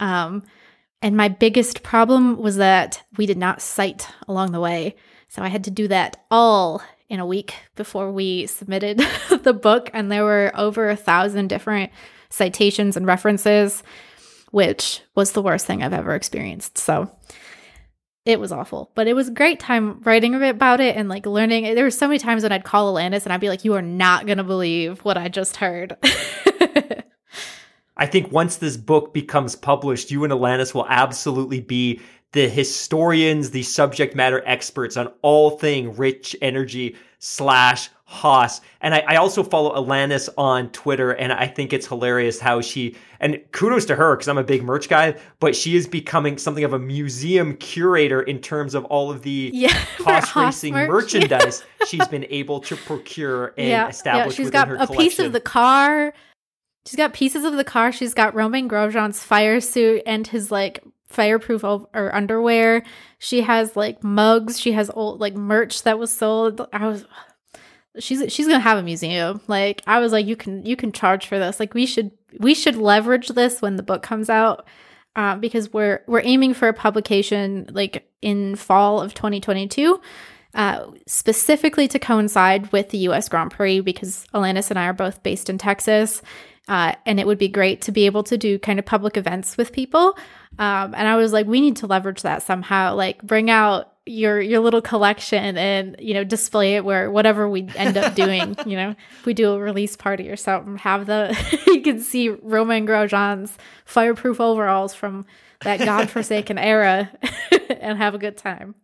[1.02, 4.96] And my biggest problem was that we did not cite along the way.
[5.28, 8.98] So I had to do that all in a week before we submitted
[9.44, 9.90] the book.
[9.94, 11.92] And there were over a thousand different
[12.30, 13.84] citations and references,
[14.52, 16.78] which was the worst thing I've ever experienced.
[16.78, 17.12] So
[18.26, 21.76] it was awful, but it was a great time writing about it and like learning.
[21.76, 23.82] There were so many times when I'd call Alanis and I'd be like, you are
[23.82, 25.96] not going to believe what I just heard.
[27.98, 32.00] I think once this book becomes published, you and Alanis will absolutely be
[32.32, 38.62] the historians, the subject matter experts on all thing rich energy slash Haas.
[38.80, 42.96] And I, I, also follow Alanis on Twitter, and I think it's hilarious how she,
[43.20, 46.64] and kudos to her because I'm a big merch guy, but she is becoming something
[46.64, 50.90] of a museum curator in terms of all of the yeah, Haas racing merch.
[50.90, 51.86] merchandise yeah.
[51.88, 54.38] she's been able to procure and yeah, establish.
[54.40, 54.96] Yeah, she's got a collection.
[54.96, 56.14] piece of the car
[56.88, 57.92] She's got pieces of the car.
[57.92, 62.84] She's got Romain Grosjean's fire suit and his like fireproof or underwear.
[63.20, 64.60] She has like mugs.
[64.60, 66.66] She has old like merch that was sold.
[66.72, 67.06] I was
[68.00, 69.42] she's she's gonna have a museum.
[69.48, 71.60] Like I was like, you can you can charge for this.
[71.60, 74.66] Like we should we should leverage this when the book comes out.
[75.16, 80.00] Uh, because we're we're aiming for a publication like in fall of 2022
[80.54, 85.24] uh, specifically to coincide with the US Grand Prix because Alanis and I are both
[85.24, 86.22] based in Texas
[86.68, 89.58] uh, and it would be great to be able to do kind of public events
[89.58, 90.18] with people.
[90.60, 92.96] Um, and I was like, we need to leverage that somehow.
[92.96, 97.68] Like, bring out your your little collection and you know display it where whatever we
[97.76, 98.56] end up doing.
[98.66, 101.36] you know, if we do a release party or something, have the
[101.68, 105.26] you can see Romain Grosjean's fireproof overalls from
[105.62, 107.12] that godforsaken era
[107.80, 108.76] and have a good time.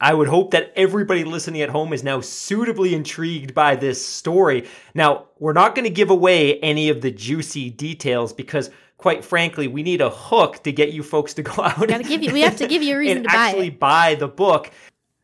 [0.00, 4.68] I would hope that everybody listening at home is now suitably intrigued by this story.
[4.94, 9.66] Now, we're not going to give away any of the juicy details because quite frankly,
[9.68, 11.78] we need a hook to get you folks to go out.
[11.78, 13.80] We, give you, we have to give you a reason and to buy actually it.
[13.80, 14.70] buy the book.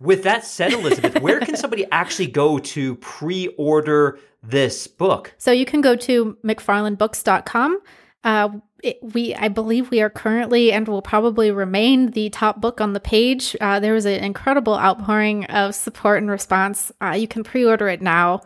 [0.00, 5.32] With that said, Elizabeth, where can somebody actually go to pre-order this book?
[5.38, 7.80] So you can go to mcfarlandbooks.com.
[8.24, 8.48] Uh,
[8.84, 12.92] it, we I believe we are currently and will probably remain the top book on
[12.92, 13.56] the page.
[13.60, 16.92] Uh, there was an incredible outpouring of support and response.
[17.00, 18.42] Uh, you can pre-order it now.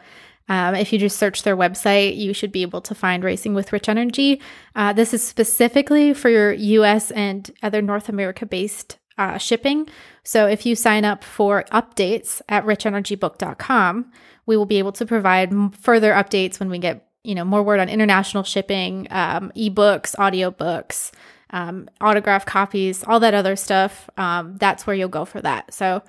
[0.49, 3.73] Um, if you just search their website, you should be able to find Racing with
[3.73, 4.41] Rich Energy.
[4.75, 9.89] Uh, this is specifically for your US and other North America based uh, shipping.
[10.23, 14.13] So if you sign up for updates at richenergybook.com,
[14.47, 17.79] we will be able to provide further updates when we get you know more word
[17.79, 21.13] on international shipping, um, ebooks, audiobooks,
[21.51, 24.09] um, autograph copies, all that other stuff.
[24.17, 25.75] Um, that's where you'll go for that.
[25.75, 26.03] So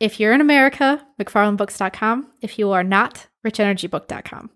[0.00, 2.28] if you're in America, McFarlandBooks.com.
[2.40, 4.50] If you are not, RichEnergyBook.com.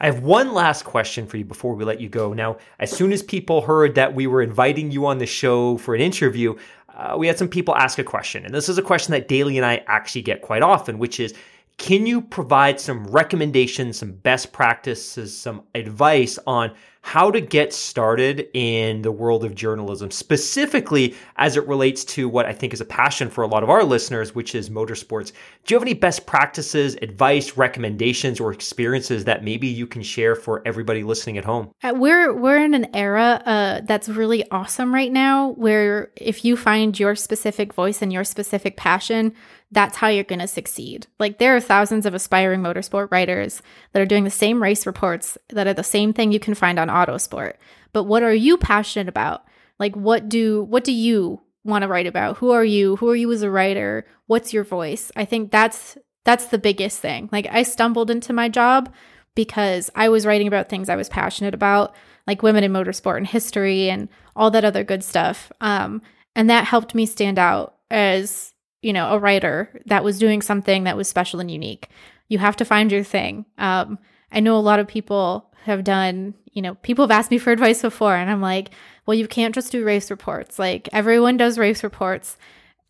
[0.00, 2.32] I have one last question for you before we let you go.
[2.32, 5.94] Now, as soon as people heard that we were inviting you on the show for
[5.94, 6.56] an interview,
[6.96, 8.44] uh, we had some people ask a question.
[8.44, 11.34] And this is a question that Daly and I actually get quite often, which is
[11.78, 18.48] can you provide some recommendations, some best practices, some advice on how to get started
[18.54, 22.84] in the world of journalism, specifically as it relates to what I think is a
[22.86, 25.30] passion for a lot of our listeners, which is motorsports.
[25.66, 30.34] Do you have any best practices, advice, recommendations, or experiences that maybe you can share
[30.34, 31.70] for everybody listening at home?
[31.82, 36.56] Uh, we're we're in an era uh, that's really awesome right now, where if you
[36.56, 39.34] find your specific voice and your specific passion,
[39.74, 41.06] that's how you're going to succeed.
[41.18, 43.60] Like there are thousands of aspiring motorsport writers
[43.92, 46.78] that are doing the same race reports that are the same thing you can find
[46.78, 47.54] on Autosport.
[47.92, 49.44] But what are you passionate about?
[49.78, 52.38] Like what do what do you want to write about?
[52.38, 52.96] Who are you?
[52.96, 54.06] Who are you as a writer?
[54.26, 55.10] What's your voice?
[55.16, 57.28] I think that's that's the biggest thing.
[57.32, 58.92] Like I stumbled into my job
[59.34, 61.94] because I was writing about things I was passionate about,
[62.26, 65.50] like women in motorsport and history and all that other good stuff.
[65.60, 66.02] Um,
[66.36, 70.84] and that helped me stand out as you know, a writer that was doing something
[70.84, 71.88] that was special and unique.
[72.28, 73.46] You have to find your thing.
[73.56, 73.98] Um,
[74.30, 77.52] I know a lot of people have done, you know, people have asked me for
[77.52, 78.70] advice before, and I'm like,
[79.06, 80.58] well, you can't just do race reports.
[80.58, 82.36] Like, everyone does race reports.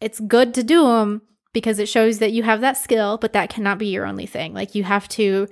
[0.00, 1.22] It's good to do them
[1.52, 4.54] because it shows that you have that skill, but that cannot be your only thing.
[4.54, 5.48] Like, you have to,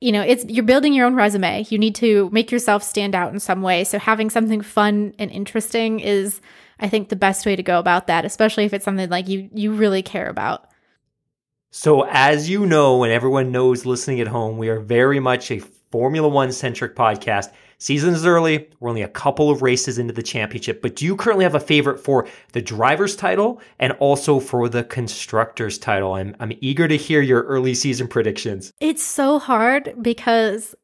[0.00, 1.66] you know, it's you're building your own resume.
[1.68, 3.84] You need to make yourself stand out in some way.
[3.84, 6.40] So, having something fun and interesting is
[6.80, 9.48] I think the best way to go about that, especially if it's something like you
[9.52, 10.66] you really care about.
[11.70, 15.60] So as you know, and everyone knows listening at home, we are very much a
[15.90, 17.52] Formula One centric podcast.
[17.78, 18.68] Season is early.
[18.78, 21.60] We're only a couple of races into the championship, but do you currently have a
[21.60, 26.12] favorite for the driver's title and also for the constructor's title?
[26.12, 28.72] I'm, I'm eager to hear your early season predictions.
[28.80, 30.74] It's so hard because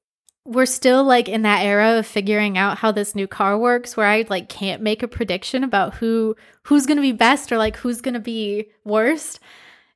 [0.47, 4.07] we're still like in that era of figuring out how this new car works where
[4.07, 7.77] I like can't make a prediction about who who's going to be best or like
[7.77, 9.41] who's going to be worst.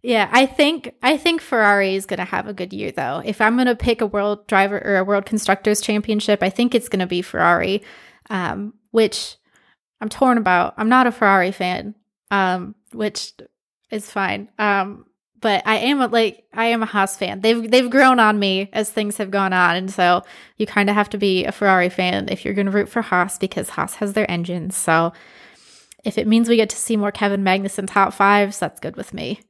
[0.03, 3.22] Yeah, I think I think Ferrari is going to have a good year though.
[3.24, 6.74] If I'm going to pick a world driver or a world constructors championship, I think
[6.74, 7.82] it's going to be Ferrari.
[8.30, 9.36] Um, which
[10.01, 10.74] I'm torn about.
[10.76, 11.94] I'm not a Ferrari fan.
[12.30, 13.32] Um, which
[13.90, 14.48] is fine.
[14.59, 15.07] Um,
[15.40, 17.40] but I am a, like I am a Haas fan.
[17.40, 20.22] They've they've grown on me as things have gone on, and so
[20.57, 23.03] you kind of have to be a Ferrari fan if you're going to root for
[23.03, 24.76] Haas because Haas has their engines.
[24.76, 25.12] So
[26.05, 29.12] if it means we get to see more Kevin Magnussen top fives, that's good with
[29.14, 29.40] me.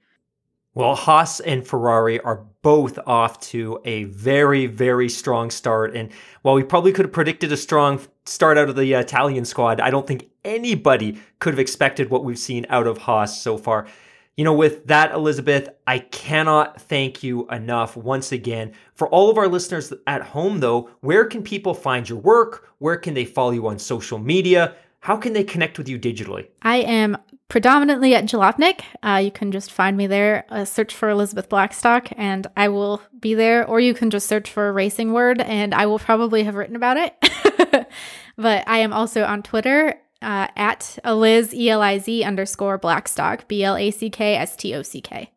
[0.73, 5.97] Well, Haas and Ferrari are both off to a very, very strong start.
[5.97, 6.11] And
[6.43, 9.91] while we probably could have predicted a strong start out of the Italian squad, I
[9.91, 13.89] don't think anybody could have expected what we've seen out of Haas so far.
[14.37, 18.73] You know, with that, Elizabeth, I cannot thank you enough once again.
[18.95, 22.71] For all of our listeners at home, though, where can people find your work?
[22.79, 24.77] Where can they follow you on social media?
[25.01, 26.47] How can they connect with you digitally?
[26.63, 27.17] I am
[27.51, 28.83] predominantly at Jalopnik.
[29.03, 33.03] Uh, you can just find me there, uh, search for Elizabeth Blackstock, and I will
[33.19, 33.67] be there.
[33.67, 36.77] Or you can just search for a racing word, and I will probably have written
[36.77, 37.87] about it.
[38.37, 43.47] but I am also on Twitter uh, at Eliz, E L I Z underscore Blackstock,
[43.49, 45.33] B L A C K S T O C K.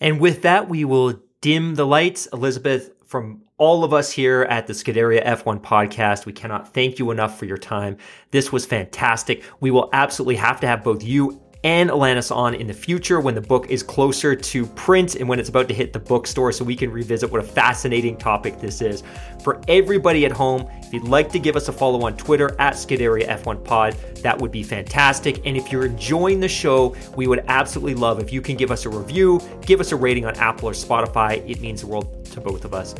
[0.00, 2.26] And with that, we will dim the lights.
[2.32, 7.10] Elizabeth, from all of us here at the Scuderia F1 podcast, we cannot thank you
[7.10, 7.96] enough for your time.
[8.30, 9.42] This was fantastic.
[9.58, 13.34] We will absolutely have to have both you and Alanis on in the future when
[13.34, 16.64] the book is closer to print and when it's about to hit the bookstore so
[16.64, 19.02] we can revisit what a fascinating topic this is.
[19.42, 22.72] For everybody at home, if you'd like to give us a follow on Twitter at
[22.72, 23.92] Scuderia F1 Pod,
[24.22, 25.46] that would be fantastic.
[25.46, 28.86] And if you're enjoying the show, we would absolutely love if you can give us
[28.86, 31.46] a review, give us a rating on Apple or Spotify.
[31.46, 32.94] It means the world to both of us.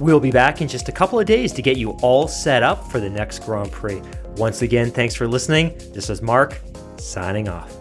[0.00, 2.90] We'll be back in just a couple of days to get you all set up
[2.90, 4.00] for the next Grand Prix.
[4.38, 5.76] Once again, thanks for listening.
[5.92, 6.58] This is Mark
[6.96, 7.77] signing off.